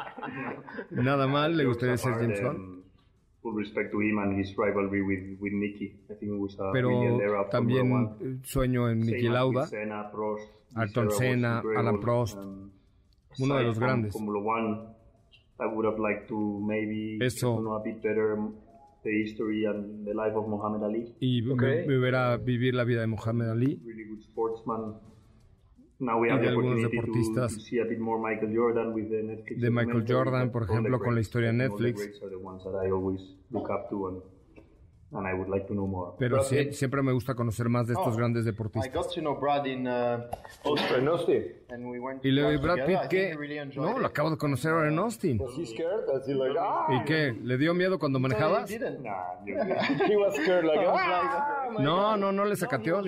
[0.90, 2.84] Nada mal, le gustaría ser James Hunt.
[3.42, 5.96] Full respect to him and his rivalry with, with Nicky.
[6.08, 8.40] I think it was a Pero brilliant era of también Formula One.
[8.44, 9.68] sueño en as Lauda.
[10.76, 11.62] Ayrton Senna.
[11.76, 12.70] Alan Prost, Um,
[13.40, 14.12] uno de los grandes.
[14.12, 14.78] Formula One,
[15.60, 17.56] I would have liked to maybe Eso.
[17.56, 18.36] to know a bit better
[19.02, 21.12] the history and the life of Muhammad Ali.
[21.20, 23.78] Y me- verá vivir la vida de Muhammad Ali.
[26.04, 27.70] Y have de the algunos deportistas.
[29.56, 32.00] De Michael Jordan, por ejemplo, con la historia de Netflix.
[32.00, 34.22] greats are the ones that I always look up to and,
[35.12, 36.12] and I would like to know more.
[36.18, 38.92] Pero sí- siempre me gusta conocer más de estos Oh, grandes I deportistas.
[38.92, 40.22] got to know Brad in uh,
[42.22, 42.86] Y le doy Brad.
[42.86, 43.36] Pitt que...
[43.76, 45.38] No, lo acabo de conocer ahora en Austin.
[45.38, 46.86] Like, ah.
[46.90, 47.36] ¿Y qué?
[47.42, 48.70] ¿Le dio miedo cuando manejabas?
[50.86, 51.68] Ah.
[51.80, 53.02] No, no, no le sacateó.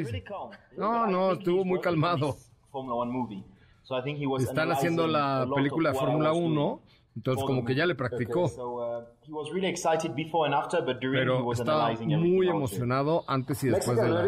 [0.76, 2.37] No, no, estuvo muy calmado.
[2.76, 3.42] Formula One movie.
[3.84, 6.80] So I think he was Están haciendo la película Fórmula was doing 1,
[7.16, 8.48] entonces como que ya le practicó.
[8.48, 11.94] So uh, he was really excited before and after, but during he Pero was estaba
[12.00, 14.24] muy emocionado antes y después de la...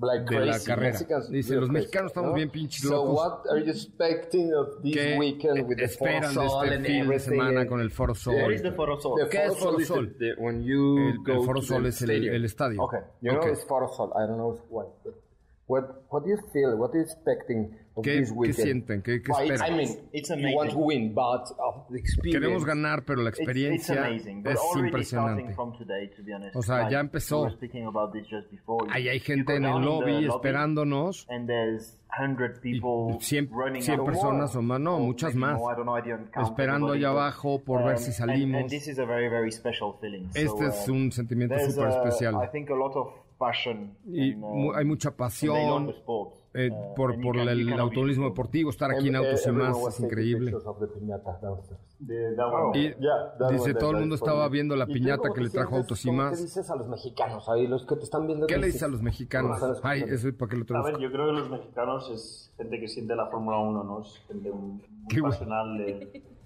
[0.00, 0.98] like de la carrera.
[1.30, 3.14] Dice, los mexicanos estamos bien pinches So locos.
[3.14, 7.08] what are you expecting of this ¿Qué weekend with the esperan de este and fin
[7.08, 8.34] de semana con el Foro Sol?
[8.48, 10.16] ¿Qué es Foro Sol?
[10.18, 12.82] El, Foro Sol es el, el estadio.
[12.82, 14.10] Okay, you know it's Foro Sol.
[14.16, 14.86] I don't know why.
[15.04, 15.27] but
[15.68, 16.76] What What do you feel?
[16.78, 18.66] What are you expecting of ¿Qué, this qué weekend?
[18.66, 19.02] sienten?
[19.02, 19.76] ¿Qué, qué Well, I esperan?
[19.76, 20.86] mean, It's you want to amazing.
[20.86, 22.40] win, but of the experience.
[22.40, 25.54] Queremos ganar, pero la It's- it's experiencia amazing, es impresionante.
[25.54, 26.56] from today, to be honest.
[26.56, 27.42] O sea, Like, ya empezó.
[27.42, 28.86] we about this just before.
[28.90, 31.26] Ahí hay gente en el lobby lobby esperándonos.
[31.28, 34.06] And there's 100 people 100, running 100 out.
[34.06, 35.58] personas o más, no, Or muchas más.
[35.58, 38.62] more, I don't know, I didn't count Esperando allá abajo por ver um, si salimos.
[38.62, 40.28] And, this is a very, very special feeling.
[40.34, 42.34] Este So, es um, un sentimiento súper uh, especial.
[43.38, 43.96] Passion.
[44.06, 45.94] Y and, uh, hay mucha they love pasión
[46.54, 48.70] eh, Uh, por, por can- el, be automovilismo deportivo.
[48.70, 50.50] Estar aquí en Autos y Más es increíble.
[50.50, 52.72] the Oh.
[52.74, 55.76] Y yeah, dice, todo el mundo estaba viendo la ¿Y tú piñata que le trajo?
[55.76, 56.36] Autos y ¿Cómo Más.
[56.38, 58.46] ¿Qué dices a los mexicanos ahí, los que te están viendo?
[58.46, 58.82] ¿Qué le dices?
[58.82, 59.60] a los mexicanos?
[59.82, 62.88] Ay, eso para que lo A ver, yo creo que los mexicanos es gente que
[62.88, 64.00] siente la Fórmula 1, ¿no?
[64.02, 64.80] Es gente muy
[65.20, 65.28] bueno.
[65.30, 66.37] pasional, de- eh, muy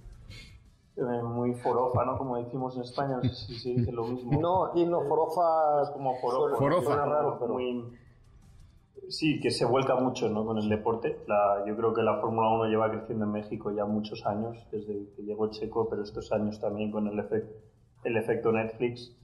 [1.63, 2.19] forofa, ¿no?
[2.19, 4.41] Como decimos en España, no sé si se dice lo mismo.
[4.41, 5.83] No, y no, forofa...
[5.83, 6.57] Es como forofa.
[6.57, 6.85] Forofa.
[6.87, 7.99] Suena raro, pero- muy-
[9.09, 10.45] Sí, que se vuelca mucho ¿no?
[10.47, 11.23] con el deporte.
[11.27, 15.11] La, yo creo que la Fórmula 1 lleva creciendo en México ya muchos años, desde
[15.15, 17.19] que llegó Checo, pero estos años también con el,
[18.05, 19.15] el efecto Netflix.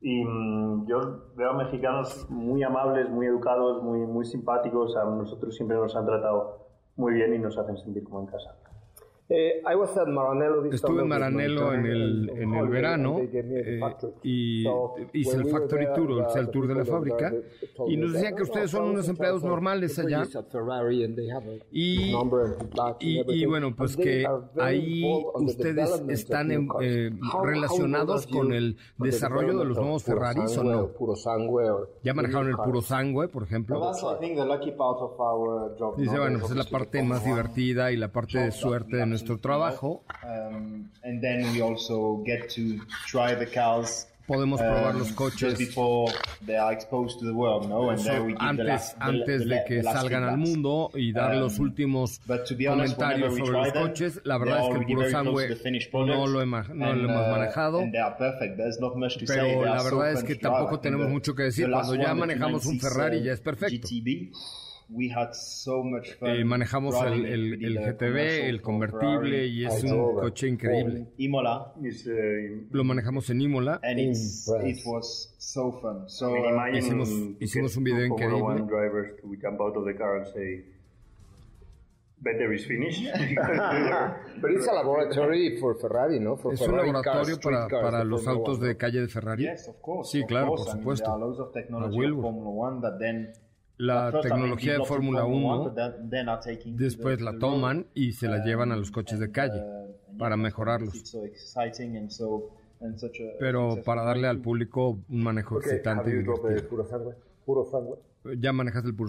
[0.00, 0.98] Y mm, yo
[1.34, 4.96] veo a mexicanos muy amables, muy educados, muy, muy simpáticos.
[4.96, 8.54] A nosotros siempre nos han tratado muy bien y nos hacen sentir como en casa.
[10.74, 13.80] Estuve summer en Maranello en el, en el verano eh,
[14.22, 14.64] y
[15.12, 17.32] hice el Factory Tour, o sea, el tour de la fábrica,
[17.88, 20.22] y nos decían que "Oh, ustedes son no, unos empleados normales allá.
[21.70, 22.12] Y,
[23.00, 24.26] y, y bueno, pues que
[24.60, 25.02] ahí
[25.34, 27.10] ustedes están en- eh,
[27.42, 30.88] relacionados con el desarrollo de los nuevos Ferraris o no.
[32.02, 33.76] ¿Ya manejaron el puro sangue, por ejemplo?
[35.96, 36.20] Dice, no?
[36.22, 39.40] bueno, pues es la parte más divertida y la parte de suerte de nuestro love.
[39.40, 40.00] trabajo.
[40.24, 44.06] Um, and then we also get to try the cars.
[44.26, 46.12] Podemos um, probar los coches just before
[46.46, 47.90] they are exposed to the world, no?
[47.90, 51.58] And there we give the antes, antes de que salgan al mundo y dar los
[51.58, 54.20] Um, últimos comentarios sobre los coches.
[54.24, 55.48] La verdad es que puro sangue
[55.92, 57.82] no lo, hemos manejado.
[59.26, 61.68] Pero la verdad es que tampoco tenemos mucho que decir.
[61.68, 63.88] Cuando ya manejamos un 296, Ferrari ya es perfecto.
[64.92, 69.46] GTB, we had so much fun Eh, manejamos el, el, el GTB, el convertible Ferrari.
[69.46, 71.06] y es I un coche increíble.
[71.18, 73.80] Imola, Is, eh, Lo manejamos en Imola.
[73.82, 74.80] and it's, Impressed.
[74.80, 76.08] it was so fun.
[76.08, 78.42] So I mean, uh, imagine hicimos- hicimos un video increíble.
[78.42, 80.64] One drivers to jump out of the car and say,
[82.20, 83.02] better is finished.
[84.40, 86.36] But it's a laboratory for Ferrari, ¿no?
[86.36, 89.08] For Es un Ferrari laboratorio cars, para, cars, para the los autos de calle de
[89.08, 89.44] Ferrari.
[89.44, 90.10] yes, of course.
[90.12, 90.64] Sí, of claro, course.
[90.64, 91.04] por I mean, supuesto.
[91.06, 92.18] there are loads of technology Wilbur.
[92.18, 93.32] of Formula One that then
[93.78, 97.86] La tecnología de Fórmula Formula 1 but then- then are taking to después la toman
[97.94, 101.16] y se la llevan a los coches de calle Uh, para mejorarlos.
[103.38, 106.68] Pero para darle al público un manejo excitante y divertido.
[108.38, 109.08] ¿Ya manejaste el puro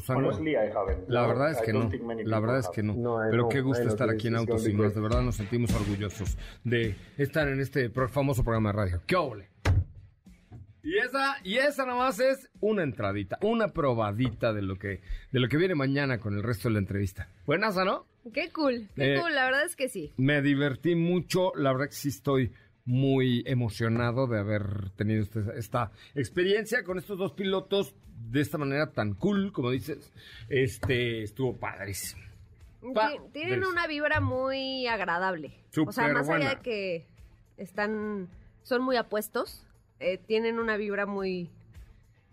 [0.54, 1.08] I haven't.
[1.08, 1.90] La verdad es que no.
[2.24, 2.94] La verdad es que no.
[2.94, 4.96] I Pero qué gusto estar aquí en Autos y Más.
[4.96, 9.02] De verdad nos sentimos orgullosos de estar en este pro- famoso programa de radio.
[9.06, 9.50] ¡Qué óvole!
[10.84, 15.00] Y esa, y esa nada más es una entradita, una probadita de lo que,
[15.32, 17.30] de lo que viene mañana con el resto de la entrevista.
[17.46, 18.06] Buenas, ¿no?
[18.34, 20.12] Qué cool, qué Eh, cool, la verdad es que sí.
[20.18, 22.52] Me divertí mucho, la verdad que sí estoy
[22.86, 27.96] muy emocionado de haber tenido este- esta experiencia con estos dos pilotos
[28.30, 30.12] de esta manera tan cool, como dices.
[30.50, 32.22] Este estuvo padrísimo.
[32.94, 35.54] Pa- Ti- Tienen una vibra muy agradable.
[35.86, 37.06] o sea, más allá de que
[37.58, 38.28] están,
[38.64, 39.66] son muy apuestos,
[40.04, 41.50] eh, tienen una vibra muy,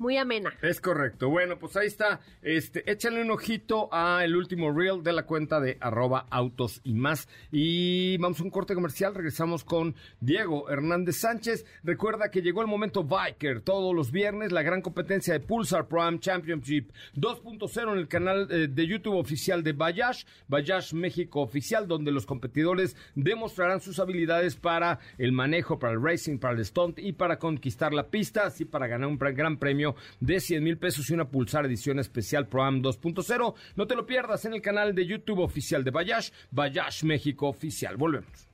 [0.00, 0.52] muy amena.
[0.62, 1.28] Es correcto.
[1.28, 2.20] Bueno, pues ahí está.
[2.42, 6.94] Este, échale un ojito a el último reel de la cuenta de arroba autos y
[6.94, 7.28] más.
[7.52, 9.14] Y vamos a un corte comercial.
[9.14, 11.66] Regresamos con Diego Hernández Sánchez.
[11.84, 13.60] Recuerda que llegó el momento Biker.
[13.60, 18.68] Todos los viernes la gran competencia de Pulsar Prime Championship 2.0 en el canal eh,
[18.68, 24.98] de YouTube oficial de Bayash, Bayash México Oficial, donde los competidores demostrarán sus habilidades para
[25.18, 28.86] el manejo, para el racing, para el stunt y para conquistar la pista, así para
[28.86, 29.89] ganar un gran premio
[30.20, 33.54] de 100 mil pesos y una Pulsar edición especial Pro Am 2.0.
[33.76, 37.96] No te lo pierdas en el canal de YouTube oficial de Bayash, Bayash México Oficial.
[37.96, 38.48] Volvemos.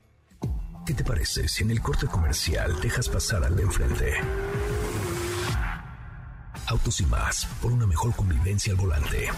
[0.87, 4.14] ¿Qué te parece si en el corte comercial dejas pasar al de enfrente?
[6.68, 9.29] Autos y más, por una mejor convivencia al volante.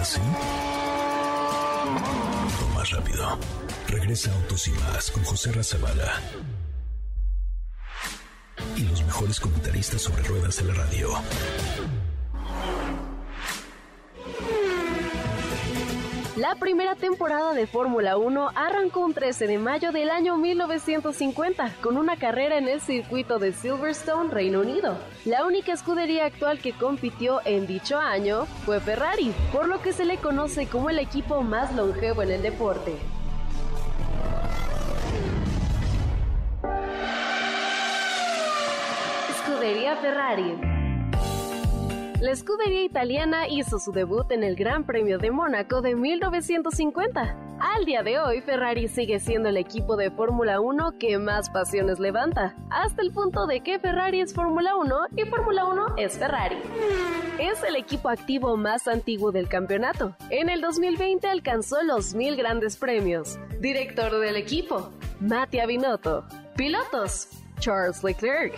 [0.00, 0.20] ¿Así?
[2.62, 3.38] O más rápido.
[3.88, 6.20] Regresa Autos y más con José Razabala.
[8.76, 11.08] Y los mejores comentaristas sobre ruedas de la radio.
[16.36, 21.98] La primera temporada de Fórmula 1 arrancó un 13 de mayo del año 1950 con
[21.98, 24.96] una carrera en el circuito de Silverstone, Reino Unido.
[25.26, 30.06] La única escudería actual que compitió en dicho año fue Ferrari, por lo que se
[30.06, 32.96] le conoce como el equipo más longevo en el deporte.
[39.96, 40.58] Ferrari.
[42.20, 47.36] La escudería italiana hizo su debut en el Gran Premio de Mónaco de 1950.
[47.58, 51.98] Al día de hoy, Ferrari sigue siendo el equipo de Fórmula 1 que más pasiones
[51.98, 56.58] levanta, hasta el punto de que Ferrari es Fórmula 1 y Fórmula 1 es Ferrari.
[57.40, 60.14] Es el equipo activo más antiguo del campeonato.
[60.30, 63.36] En el 2020 alcanzó los mil grandes premios.
[63.58, 66.24] Director del equipo, Mattia Binotto.
[66.56, 67.28] Pilotos,
[67.62, 68.54] Charles Leclerc.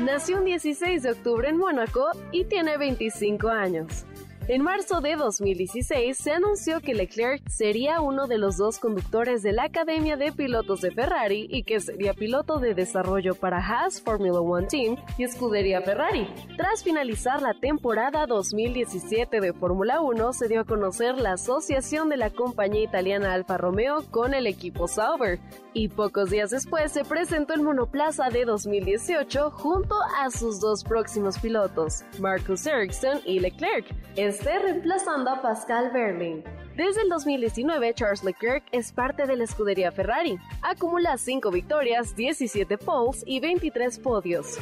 [0.00, 4.04] Nació un 16 de octubre en Mónaco y tiene 25 años.
[4.48, 9.50] En marzo de 2016 se anunció que Leclerc sería uno de los dos conductores de
[9.50, 14.38] la Academia de Pilotos de Ferrari y que sería piloto de desarrollo para Haas Formula
[14.38, 16.32] One Team y Escudería Ferrari.
[16.56, 22.16] Tras finalizar la temporada 2017 de Fórmula 1, se dio a conocer la asociación de
[22.16, 25.40] la compañía italiana Alfa Romeo con el equipo Sauber,
[25.74, 31.38] y pocos días después se presentó el monoplaza de 2018 junto a sus dos próximos
[31.38, 33.84] pilotos, Marcus Ericsson y Leclerc
[34.44, 36.44] reemplazando a Pascal Berlin.
[36.76, 40.38] Desde el 2019, Charles Leclerc es parte de la escudería Ferrari.
[40.62, 44.58] Acumula 5 victorias, 17 poles y 23 podios.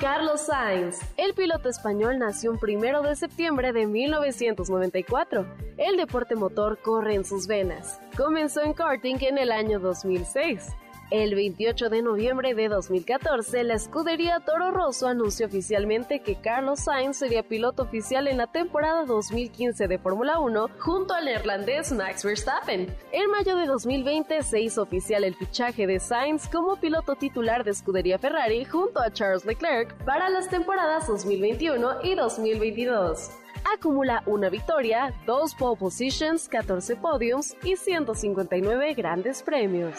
[0.00, 1.00] Carlos Sainz.
[1.16, 5.46] El piloto español nació un primero de septiembre de 1994.
[5.78, 7.98] El deporte motor corre en sus venas.
[8.14, 10.68] Comenzó en karting en el año 2006.
[11.10, 17.18] El 28 de noviembre de 2014, la escudería Toro Rosso anunció oficialmente que Carlos Sainz
[17.18, 22.92] sería piloto oficial en la temporada 2015 de Fórmula 1 junto al neerlandés Max Verstappen.
[23.12, 27.70] En mayo de 2020 se hizo oficial el fichaje de Sainz como piloto titular de
[27.70, 33.30] escudería Ferrari junto a Charles Leclerc para las temporadas 2021 y 2022
[33.74, 39.98] acumula una victoria, dos pole positions, 14 podiums y 159 grandes premios.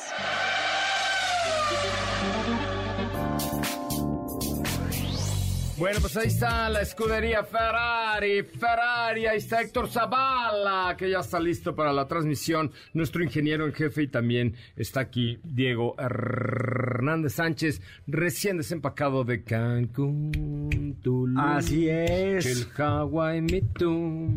[5.77, 8.41] Bueno, pues ahí está la escudería Ferrari.
[8.41, 12.71] Ferrari, ahí está Héctor Zavala, que ya está listo para la transmisión.
[12.93, 20.97] Nuestro ingeniero en jefe y también está aquí Diego Hernández Sánchez, recién desempacado de Cancún,
[21.03, 21.37] Tulum.
[21.37, 22.45] Así es.
[22.47, 24.29] El Hawaii Me Too.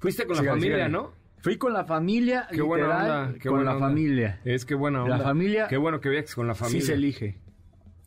[0.00, 0.86] Fuiste con la familia.
[0.88, 1.12] ¿no?
[1.40, 3.88] Fui con la familia, Qué buena onda, qué con buena la onda.
[3.88, 4.40] familia.
[4.44, 5.16] Es que buena onda.
[5.16, 6.80] La familia- Qué bueno que viajes con la familia.
[6.82, 7.38] Sí se elige.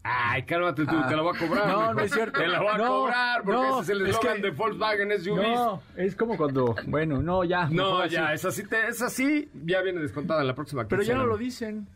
[0.08, 1.08] Ay, cálmate tú, Ah.
[1.10, 1.68] te la voy a cobrar.
[1.68, 2.40] No, no es cierto.
[2.40, 4.50] Te la voy a No, cobrar porque no, ese es el es eslogan que- de
[4.52, 5.42] Volkswagen SUVs.
[5.56, 7.68] No, es como cuando, bueno, no, ya.
[7.70, 11.26] No, ya, es así, es así, ya viene descontada en la próxima Pero ya no
[11.26, 11.88] lo dicen.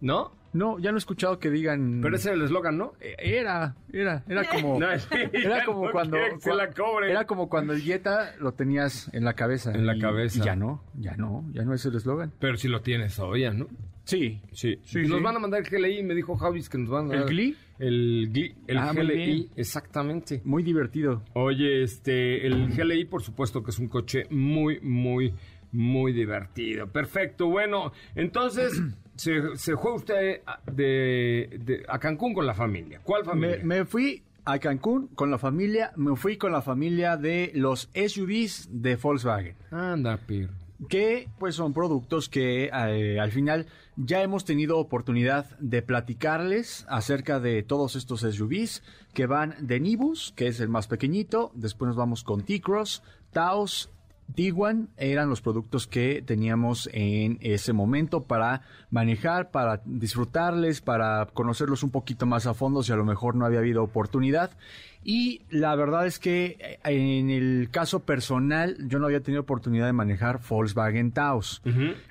[0.00, 0.32] ¿No?
[0.52, 2.00] No, ya no he escuchado que digan.
[2.02, 2.94] Pero ese es el eslogan, ¿no?
[3.00, 4.76] Eh, Era, era, era como.
[4.80, 6.16] No, sí, era como no cuando.
[6.16, 7.10] que se la cobren.
[7.10, 9.70] Era como cuando el Jetta lo tenías en la cabeza.
[9.70, 10.40] En la cabeza.
[10.40, 12.32] y ya no, ya no, ya no es el eslogan.
[12.40, 13.68] Pero si lo tienes todavía, ¿no?
[14.04, 14.40] Sí.
[14.52, 14.78] Sí.
[14.84, 15.22] Sí, nos sí.
[15.24, 17.24] van a mandar el GLI, me dijo Javis que nos van a ¿El.
[17.26, 17.56] GLI?
[17.78, 20.40] El GLI, el Ah, GLI, exactamente.
[20.44, 21.22] Muy divertido.
[21.34, 25.34] Oye, este, el GLI, por supuesto que es un coche muy, muy,
[25.72, 26.86] muy divertido.
[26.88, 28.72] Perfecto, bueno, entonces
[29.16, 30.40] se, se fue usted
[30.72, 33.00] de- a Cancún con la familia.
[33.02, 33.58] ¿Cuál familia?
[33.58, 37.90] Me, me fui a Cancún con la familia, me fui con la familia de los
[37.94, 39.54] SUVs de Volkswagen.
[39.70, 40.50] Anda, Pir.
[40.88, 43.66] Que pues son productos que eh, al final
[43.96, 48.82] ya hemos tenido oportunidad de platicarles acerca de todos estos SUVs
[49.14, 53.02] que van de Nibus, que es el más pequeñito, después nos vamos con T-Cross,
[53.32, 53.90] Taos,
[54.34, 61.82] Tiguan, eran los productos que teníamos en ese momento para manejar, para disfrutarles, para conocerlos
[61.82, 64.50] un poquito más a fondo si a lo mejor no había habido oportunidad.
[65.04, 69.86] Y la verdad es que eh, en el caso personal yo no había tenido oportunidad
[69.86, 71.60] de manejar Volkswagen Taos,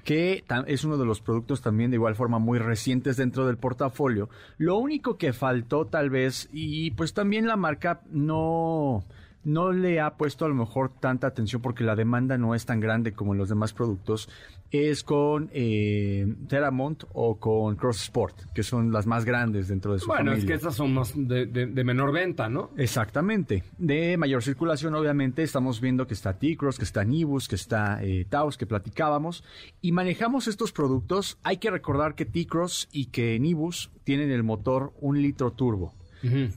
[0.03, 4.29] que es uno de los productos también de igual forma muy recientes dentro del portafolio.
[4.57, 9.05] Lo único que faltó tal vez, y pues también la marca no
[9.43, 12.79] no le ha puesto a lo mejor tanta atención porque la demanda no es tan
[12.79, 14.29] grande como en los demás productos,
[14.69, 19.99] es con eh, Terramont o con Cross Sport, que son las más grandes dentro de
[19.99, 20.39] su Bueno, familia.
[20.39, 22.69] es que estas son más de, de- de menor venta, ¿no?
[22.77, 23.63] Exactamente.
[23.77, 28.25] De mayor circulación, obviamente, estamos viendo que está T-Cross, que está Nibus, que está eh,
[28.29, 29.43] Taos, que platicábamos.
[29.81, 31.37] Y manejamos estos productos.
[31.43, 35.93] Hay que recordar que T-Cross y que Nibus tienen el motor un litro turbo.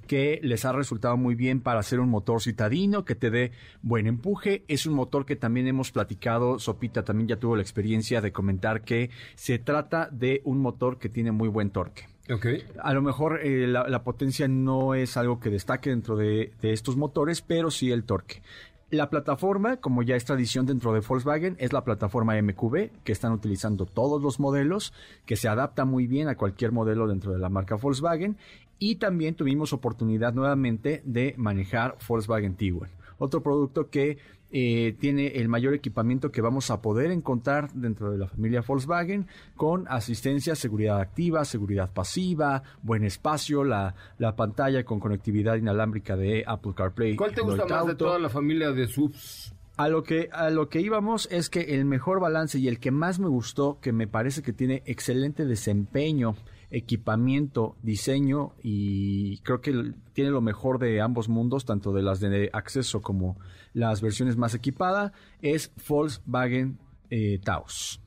[0.06, 3.52] Que les ha resultado muy bien para hacer un motor citadino que te dé
[3.82, 4.64] buen empuje.
[4.68, 8.82] Es un motor que también hemos platicado, Sopita también ya tuvo la experiencia de comentar
[8.82, 12.04] que se trata de un motor que tiene muy buen torque.
[12.30, 12.64] Okay.
[12.82, 16.72] A lo mejor eh, la, la, potencia no es algo que destaque dentro de, de,
[16.72, 18.40] estos motores, pero sí el torque.
[18.90, 23.32] La plataforma, como ya es tradición dentro de Volkswagen, es la plataforma MQB que están
[23.32, 24.92] utilizando todos los modelos,
[25.26, 28.36] que se adapta muy bien a cualquier modelo dentro de la marca Volkswagen.
[28.84, 34.18] Y también tuvimos oportunidad nuevamente de manejar Volkswagen Tiguan, otro producto que
[34.52, 39.26] eh, tiene el mayor equipamiento que vamos a poder encontrar dentro de la familia Volkswagen
[39.56, 46.44] con asistencia, seguridad activa, seguridad pasiva, buen espacio, la, la pantalla con conectividad inalámbrica de
[46.46, 47.16] Apple CarPlay.
[47.16, 49.54] ¿Cuál te gusta más de toda la familia de subs?
[49.78, 52.90] A lo que a lo que íbamos es que el mejor balance y el que
[52.90, 56.36] más me gustó, que me parece que tiene excelente desempeño,
[56.76, 62.50] equipamiento, diseño y creo que tiene lo mejor de ambos mundos, tanto de las de
[62.52, 63.38] acceso como
[63.72, 65.12] las versiones más equipadas,
[65.42, 66.78] es Volkswagen
[67.10, 68.00] eh, Taos.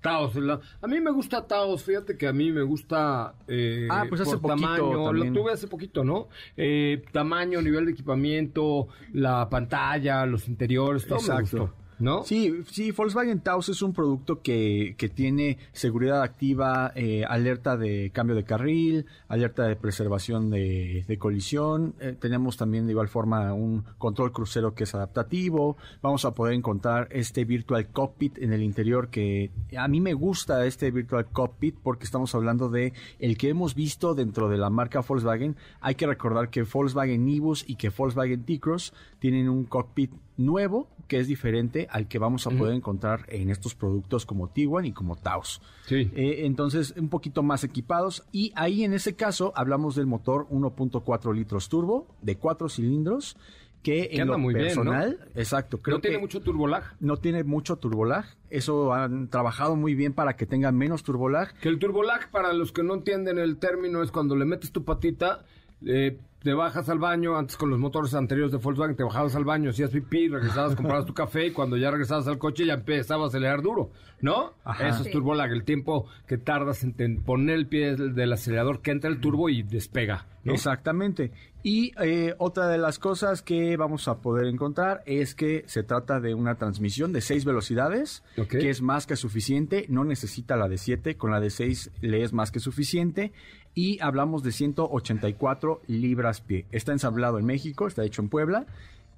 [0.00, 4.04] Taos, la- a mí me gusta Taos, fíjate que a mí me gusta eh, Ah,
[4.08, 5.32] pues hace por poquito tamaño, también.
[5.34, 6.28] lo tuve hace poquito, ¿no?
[6.58, 12.24] Eh, tamaño, nivel de equipamiento, la pantalla, los interiores, todo me gustó, ¿no?
[12.24, 18.10] Sí, sí, Volkswagen Taos es un producto que, que tiene seguridad activa, eh, alerta de
[18.12, 21.94] cambio de carril, alerta de preservación de, de colisión.
[22.00, 25.76] Eh, tenemos también de igual forma un control crucero que es adaptativo.
[26.02, 30.66] Vamos a poder encontrar este Virtual Cockpit en el interior que a mí me gusta
[30.66, 35.00] este Virtual Cockpit porque estamos hablando de el que hemos visto dentro de la marca
[35.00, 35.56] Volkswagen.
[35.80, 41.18] Hay que recordar que Volkswagen Nibus y que Volkswagen T-Cross tienen un cockpit nuevo que
[41.20, 45.16] es diferente al que vamos a poder encontrar en estos productos como Tiguan y como
[45.16, 45.60] Taos.
[45.86, 46.10] Sí.
[46.14, 48.24] Eh, entonces, un poquito más equipados.
[48.32, 53.36] Y ahí en ese caso hablamos del motor 1.4 litros turbo de 4 cilindros.
[53.82, 54.74] Que Que en anda lo muy bien, ¿no?
[54.76, 56.96] personal, exacto, creo ¿No tiene que mucho turbolag?
[57.00, 58.24] no tiene mucho turbolag.
[58.48, 61.52] Eso han trabajado muy bien para que tenga menos turbolag.
[61.58, 64.84] Que el turbolag, para los que no entienden el término, es cuando le metes tu
[64.86, 65.44] patita,
[65.86, 69.44] eh, te bajas al baño, antes con los motores anteriores de Volkswagen, te bajabas al
[69.44, 73.24] baño, hacías pipí, regresabas, comprabas tu café y cuando ya regresabas al coche ya empezaba
[73.24, 74.52] a acelerar duro, ¿no?
[74.62, 74.88] Ajá.
[74.88, 75.10] Eso es Sí.
[75.12, 79.20] turbolag, el tiempo que tardas en, poner el pie del, del acelerador, que entra el
[79.20, 80.52] turbo y despega, ¿no?
[80.52, 81.32] Exactamente.
[81.66, 86.20] Y eh, otra de las cosas que vamos a poder encontrar es que se trata
[86.20, 90.76] de una transmisión de seis velocidades, que es más que suficiente, no necesita la de
[90.76, 93.32] 7, con la de 6 le es más que suficiente.
[93.72, 96.66] Y hablamos de 184 libras pie.
[96.70, 98.66] Está ensamblado en México, está hecho en Puebla.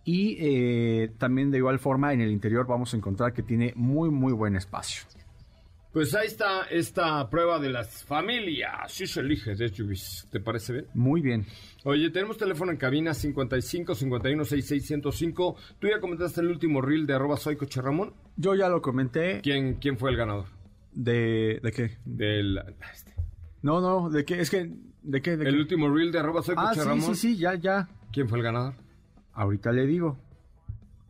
[0.05, 4.09] Y eh, también de igual forma en el interior vamos a encontrar que tiene muy
[4.09, 5.03] muy buen espacio.
[5.93, 8.93] Pues ahí está esta prueba de las familias.
[8.93, 9.71] Sí se elige de.
[10.31, 10.87] ¿Te parece bien?
[10.93, 11.47] Muy bien.
[11.85, 15.57] Oye, tenemos teléfono en cabina 55 51 66 105.
[15.79, 18.13] ¿Tú ya comentaste el último reel de arroba soy Coche Ramón?
[18.37, 19.41] Yo ya lo comenté.
[19.41, 20.47] ¿Quién, quién fue el ganador?
[20.93, 21.97] ¿De, de qué?
[22.05, 22.61] Del
[23.63, 24.41] No, no, ¿de qué?
[24.41, 24.71] Es que,
[25.03, 25.37] ¿de qué?
[25.39, 25.61] ¿De el qué?
[25.61, 27.15] último reel de arroba soy Ah, Coche sí, Ramón.
[27.15, 27.89] sí, sí, ya, ya.
[28.13, 28.75] ¿Quién fue el ganador?
[29.33, 30.19] Ahorita le digo.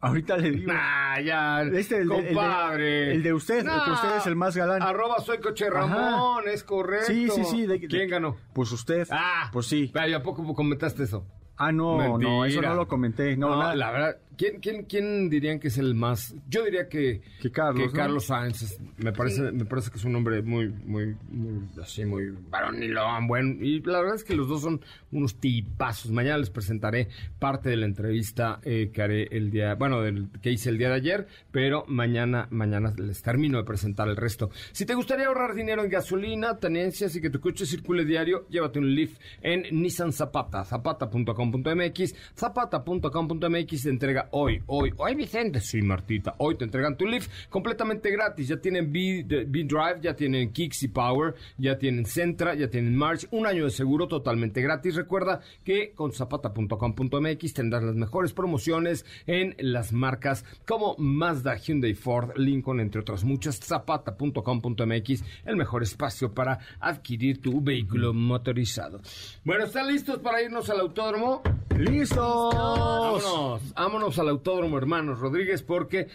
[0.00, 0.72] Ahorita le digo.
[0.74, 3.12] Ah, ya, Este, el de- el de- compadre.
[3.12, 4.82] el de usted, el que usted es el más galán.
[4.82, 7.06] Arroba soy Coche Ramón, es correcto.
[7.06, 7.66] Sí, sí, sí.
[7.66, 8.36] de- ¿Quién ganó?
[8.52, 9.08] Pues usted.
[9.10, 9.90] Ah, Pues sí.
[9.94, 11.24] Ay, ¿A poco comentaste eso?
[11.58, 13.36] Ah, no, no, eso no lo comenté.
[13.36, 13.74] No, No, nada.
[13.74, 16.34] la verdad, ¿quién, quién, ¿quién dirían que es el más?
[16.48, 17.92] Yo diría que, Que Carlos, que ¿no?
[17.92, 18.62] Carlos Sainz.
[18.62, 23.26] es- me, parece, me parece que es un hombre muy, muy, muy, así, muy varonilón,
[23.26, 23.54] bueno.
[23.64, 24.80] Y la verdad es que los dos son
[25.12, 26.10] unos tipazos.
[26.12, 27.08] Mañana les presentaré
[27.38, 30.88] parte de la entrevista eh, que haré el día, bueno, del, que hice el día
[30.88, 34.50] de ayer, pero mañana, mañana les termino de presentar el resto.
[34.72, 38.78] Si te gustaría ahorrar dinero en gasolina, tenencias y que tu coche circule diario, llévate
[38.78, 46.34] un Leaf en Nissan Zapata, zapata.com.mx, zapata.com.mx te entrega hoy, hoy, hoy Vicente, sí Martita,
[46.38, 51.78] hoy te entregan tu Leaf completamente gratis, ya tienen B-Drive, ya tienen Kicks Power, ya
[51.78, 57.54] tienen Centra, ya tienen March, un año de seguro totalmente gratis, recuerda que con zapata.com.mx
[57.54, 63.58] tendrás las mejores promociones en las marcas como Mazda, Hyundai, Ford, Lincoln, entre otras muchas,
[63.60, 69.00] zapata.com.mx, el mejor espacio para adquirir tu vehículo motorizado.
[69.44, 71.42] Bueno, ¿están listos para irnos al autódromo?
[71.76, 72.54] ¡Listos!
[72.54, 76.08] Vámonos, vámonos al autódromo, hermanos Rodríguez, porque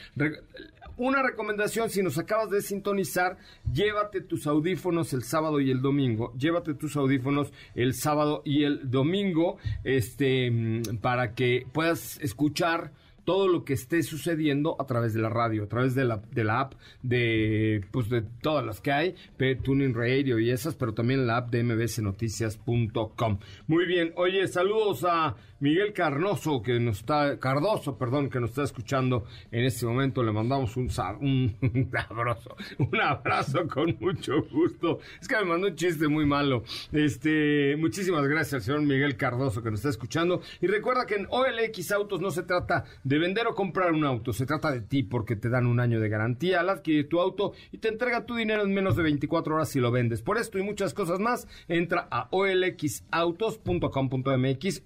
[0.97, 3.37] una recomendación, si nos acabas de sintonizar,
[3.73, 6.33] llévate tus audífonos el sábado y el domingo.
[6.37, 12.91] Llévate tus audífonos el sábado y el domingo, este, mm, para que puedas escuchar
[13.23, 16.43] todo lo que esté sucediendo a través de la radio, a través de la, de
[16.43, 19.15] la app de, pues de todas las que hay,
[19.63, 23.39] Tuning Radio y esas, pero también la app de mbsnoticias.com.
[23.67, 28.63] Muy bien, oye, saludos a Miguel Carnoso, que nos está, Cardoso, perdón, que nos está
[28.63, 30.23] escuchando en este momento.
[30.23, 30.89] Le mandamos un,
[31.21, 34.97] un, un abrazo, un abrazo con mucho gusto.
[35.21, 36.63] Es que me mandó un chiste muy malo.
[36.91, 40.41] Este, muchísimas gracias al señor Miguel Cardoso que nos está escuchando.
[40.61, 44.33] Y recuerda que en OLX Autos no se trata de vender o comprar un auto,
[44.33, 47.53] se trata de ti porque te dan un año de garantía al adquirir tu auto
[47.71, 50.23] y te entrega tu dinero en menos de 24 horas si lo vendes.
[50.23, 54.81] Por esto y muchas cosas más, entra a olxautos.com.mx,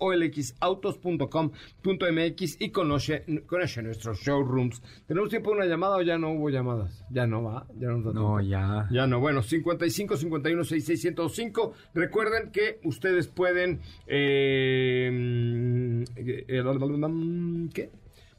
[0.67, 4.81] olxautos.com.mx y conoce, conoce nuestros showrooms.
[5.07, 7.05] ¿Tenemos tiempo de una llamada o ya no hubo llamadas?
[7.09, 8.87] Ya no va, ya no No, ya.
[8.91, 11.73] Ya no, bueno, 55 51 66 105.
[11.93, 13.81] Recuerden que ustedes pueden.
[14.07, 16.03] Eh,
[17.73, 17.91] ¿Qué?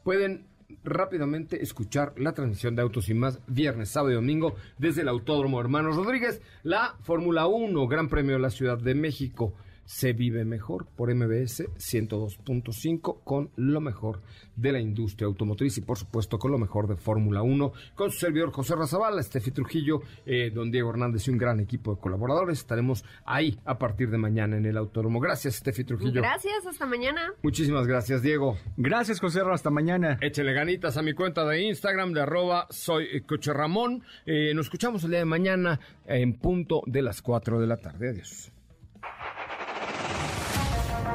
[0.03, 0.45] Pueden
[0.83, 5.59] rápidamente escuchar la transmisión de Autos y Más viernes, sábado y domingo desde el Autódromo
[5.59, 6.41] Hermanos Rodríguez.
[6.63, 9.53] La Fórmula 1, Gran Premio de la Ciudad de México.
[9.87, 14.21] Se vive mejor por MBS 102.5 con lo mejor
[14.55, 18.19] de la industria automotriz y por supuesto con lo mejor de Fórmula 1 con su
[18.19, 22.59] servidor José Razabala, Estefi Trujillo, eh, don Diego Hernández y un gran equipo de colaboradores.
[22.59, 25.19] Estaremos ahí a partir de mañana en el autódromo.
[25.19, 26.21] Gracias, Estefi Trujillo.
[26.21, 27.33] Gracias, hasta mañana.
[27.41, 28.57] Muchísimas gracias, Diego.
[28.75, 29.41] Gracias, José.
[29.49, 30.17] Hasta mañana.
[30.19, 34.03] Échele ganitas a mi cuenta de Instagram de arroba soy Coche Ramón.
[34.25, 38.09] Eh, nos escuchamos el día de mañana en punto de las 4 de la tarde.
[38.09, 38.51] Adiós.